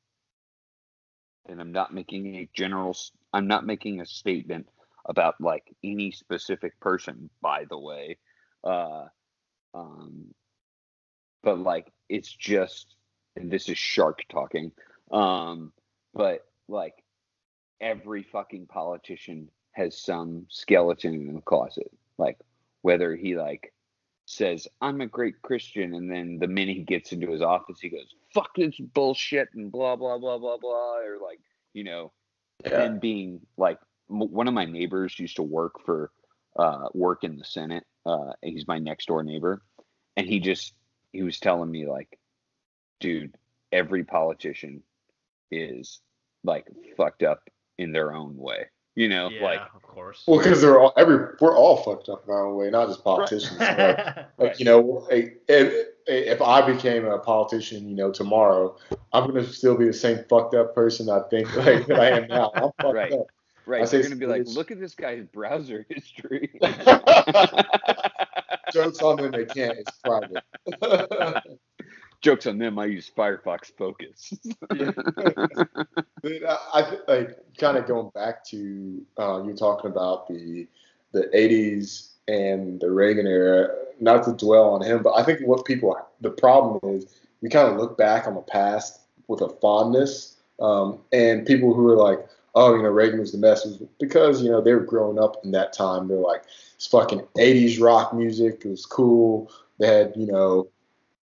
[1.47, 2.95] and I'm not making a general
[3.33, 4.67] I'm not making a statement
[5.05, 8.17] about like any specific person by the way
[8.63, 9.05] uh
[9.73, 10.33] um
[11.43, 12.95] but like it's just
[13.35, 14.71] and this is shark talking
[15.11, 15.71] um
[16.13, 16.95] but like
[17.81, 22.37] every fucking politician has some skeleton in the closet like
[22.81, 23.73] whether he like
[24.25, 27.89] says i'm a great christian and then the minute he gets into his office he
[27.89, 31.39] goes fuck this bullshit and blah blah blah blah blah or like
[31.73, 32.11] you know
[32.65, 32.81] yeah.
[32.81, 33.77] and being like
[34.09, 36.11] m- one of my neighbors used to work for
[36.57, 39.61] uh work in the senate uh he's my next door neighbor
[40.17, 40.73] and he just
[41.11, 42.17] he was telling me like
[42.99, 43.35] dude
[43.71, 44.81] every politician
[45.51, 46.01] is
[46.43, 46.65] like
[46.97, 47.43] fucked up
[47.77, 48.65] in their own way
[48.95, 50.23] you know yeah, like of course.
[50.27, 53.03] Well, because they're all every we're all fucked up in our own way, not just
[53.03, 53.57] politicians.
[53.59, 54.59] Like, like Right.
[54.59, 54.79] you know,
[55.09, 58.77] like, if if I became a politician, you know, tomorrow,
[59.13, 62.27] I'm gonna still be the same fucked up person I think like that I am
[62.27, 62.51] now.
[62.55, 63.13] I'm fucked Right.
[63.13, 63.27] up.
[63.65, 66.51] right I say you're gonna be like look at this guy's browser history
[68.71, 69.77] Jokes on them, they can't.
[69.79, 70.43] It's private.
[72.21, 74.33] Jokes on them i use firefox focus
[76.25, 80.67] But I, I like kind of going back to uh, you talking about the
[81.11, 83.69] the 80s and the Reagan era.
[83.99, 87.05] Not to dwell on him, but I think what people the problem is
[87.41, 91.89] we kind of look back on the past with a fondness, um, and people who
[91.89, 94.79] are like, oh, you know, Reagan was the best was because you know they were
[94.79, 96.07] growing up in that time.
[96.07, 96.43] They're like,
[96.75, 98.63] it's fucking 80s rock music.
[98.65, 99.51] It was cool.
[99.77, 100.67] They had you know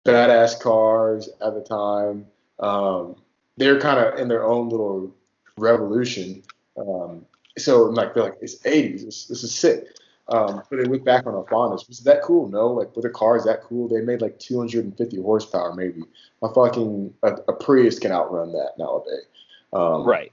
[0.06, 2.26] badass cars at the time.
[2.58, 3.16] Um,
[3.56, 5.14] they're kind of in their own little
[5.58, 6.42] revolution.
[6.76, 7.24] Um,
[7.58, 9.04] so like they're like it's 80s.
[9.04, 9.86] This, this is sick.
[10.28, 11.86] Um, but they look back on fondness.
[11.86, 12.48] Was that cool?
[12.48, 12.68] No.
[12.68, 13.88] Like were the cars that cool?
[13.88, 16.02] They made like 250 horsepower maybe.
[16.42, 19.26] A fucking a, a Prius can outrun that nowadays.
[19.72, 20.32] Um, right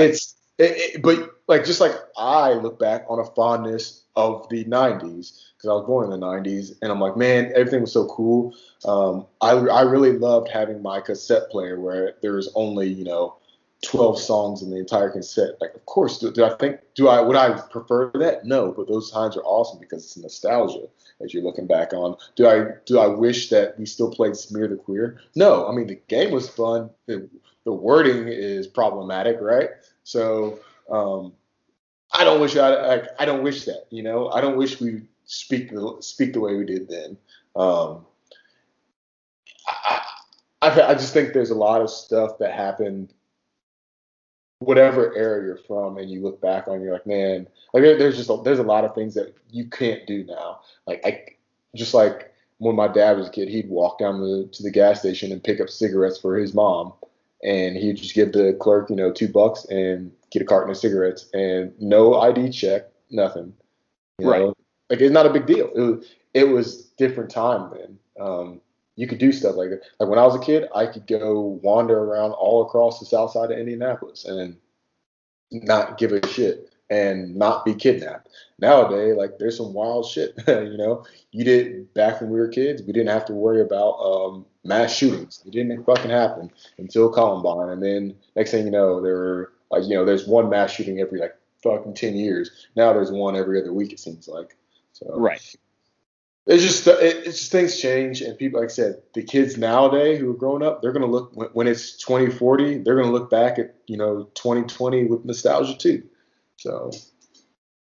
[0.00, 4.64] It's it, it, but like just like I look back on a fondness of the
[4.64, 8.06] 90s because I was born in the 90s and I'm like man everything was so
[8.06, 8.54] cool.
[8.84, 13.36] Um, I I really loved having my cassette player where there was only you know
[13.82, 15.60] 12 songs in the entire cassette.
[15.60, 18.44] Like of course do, do I think do I would I prefer that?
[18.44, 20.88] No, but those times are awesome because it's nostalgia
[21.20, 22.16] that you're looking back on.
[22.34, 25.20] Do I do I wish that we still played Smear the Queer?
[25.36, 26.90] No, I mean the game was fun.
[27.68, 29.68] The wording is problematic, right?
[30.02, 30.58] So
[30.90, 31.34] um,
[32.14, 33.84] I don't wish I, I I don't wish that.
[33.90, 37.18] You know, I don't wish we speak the speak the way we did then.
[37.54, 38.06] Um,
[39.66, 40.00] I,
[40.62, 43.12] I I just think there's a lot of stuff that happened.
[44.60, 48.16] Whatever era you're from, and you look back on, you're like, man, like there- there's
[48.16, 50.60] just a, there's a lot of things that you can't do now.
[50.86, 51.24] Like I,
[51.76, 55.00] just like when my dad was a kid, he'd walk down the, to the gas
[55.00, 56.94] station and pick up cigarettes for his mom,
[57.42, 60.76] and he'd just give the clerk, you know, two bucks and get a carton of
[60.76, 63.52] cigarettes and no ID check, nothing.
[64.18, 64.40] You Right.
[64.40, 64.54] know?
[64.90, 65.70] Like it's not a big deal.
[65.74, 67.98] It was, it was different time then.
[68.18, 68.60] Um,
[68.96, 69.82] you could do stuff like that.
[70.00, 73.30] Like when I was a kid, I could go wander around all across the south
[73.30, 74.56] side of Indianapolis and
[75.52, 78.28] not give a shit and not be kidnapped.
[78.58, 80.34] Nowadays, like there's some wild shit.
[80.48, 82.82] you know, you did back when we were kids.
[82.82, 85.42] We didn't have to worry about um, mass shootings.
[85.44, 89.84] It didn't fucking happen until Columbine, and then next thing you know, there were like
[89.84, 92.68] you know there's one mass shooting every like fucking ten years.
[92.76, 93.92] Now there's one every other week.
[93.92, 94.56] It seems like.
[94.92, 95.40] So right
[96.46, 100.18] It's just it, it's just things change, and people, like I said, the kids nowadays
[100.18, 103.58] who are growing up, they're gonna look when, when it's 2040, they're gonna look back
[103.58, 106.02] at you know 2020 with nostalgia too.
[106.56, 106.90] So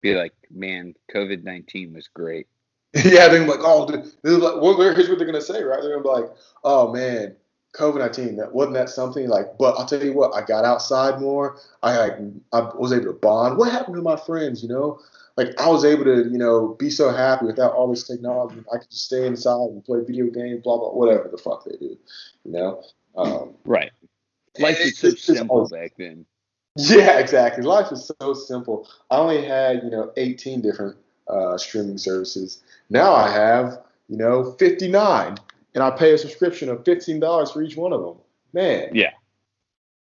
[0.00, 2.46] Be like, man, COVID nineteen was great.
[3.04, 5.80] yeah, they're like, oh, dude, this is like, well, here's what they're gonna say, right?
[5.80, 7.34] They're gonna be like, oh man,
[7.74, 9.28] COVID nineteen, that wasn't that something?
[9.28, 11.58] Like, but I'll tell you what, I got outside more.
[11.82, 12.18] I like,
[12.52, 13.56] I was able to bond.
[13.56, 14.62] What happened to my friends?
[14.62, 15.00] You know,
[15.36, 18.62] like I was able to, you know, be so happy without all this technology.
[18.72, 21.76] I could just stay inside and play video games, blah blah, whatever the fuck they
[21.78, 21.96] do.
[22.44, 22.82] You know,
[23.16, 23.90] um, Right.
[24.58, 26.26] Life was so simple back then.
[26.76, 27.64] Yeah, exactly.
[27.64, 28.88] Life is so simple.
[29.10, 30.96] I only had, you know, 18 different
[31.28, 32.62] uh, streaming services.
[32.90, 33.78] Now I have,
[34.08, 35.36] you know, 59,
[35.74, 38.16] and I pay a subscription of $15 for each one of them.
[38.52, 38.90] Man.
[38.94, 39.10] Yeah.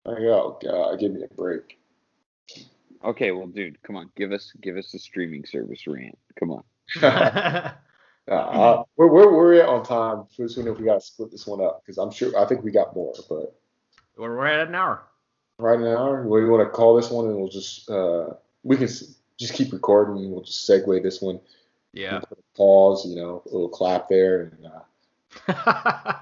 [0.06, 1.78] Like, oh God, give me a break.
[3.04, 6.18] Okay, well, dude, come on, give us give us the streaming service rant.
[6.40, 6.64] Come on.
[7.02, 7.72] uh,
[8.28, 11.48] uh, where, where we're at on time, so soon if we got to split this
[11.48, 13.56] one up because I'm sure I think we got more, but
[14.18, 15.04] We're, we're at an hour.
[15.58, 18.30] right an now we want to call this one and we'll just uh,
[18.64, 20.24] we can s- just keep recording.
[20.24, 21.40] and We'll just segue this one.
[21.94, 22.22] Yeah.
[22.56, 26.14] Put a pause, you know, a little clap there, and uh,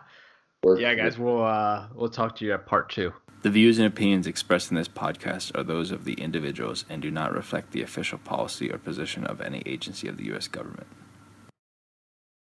[0.77, 3.13] yeah, guys, we'll uh, we'll talk to you at part two.
[3.41, 7.09] The views and opinions expressed in this podcast are those of the individuals and do
[7.09, 10.49] not reflect the official policy or position of any agency of the U.S.
[10.49, 10.87] government.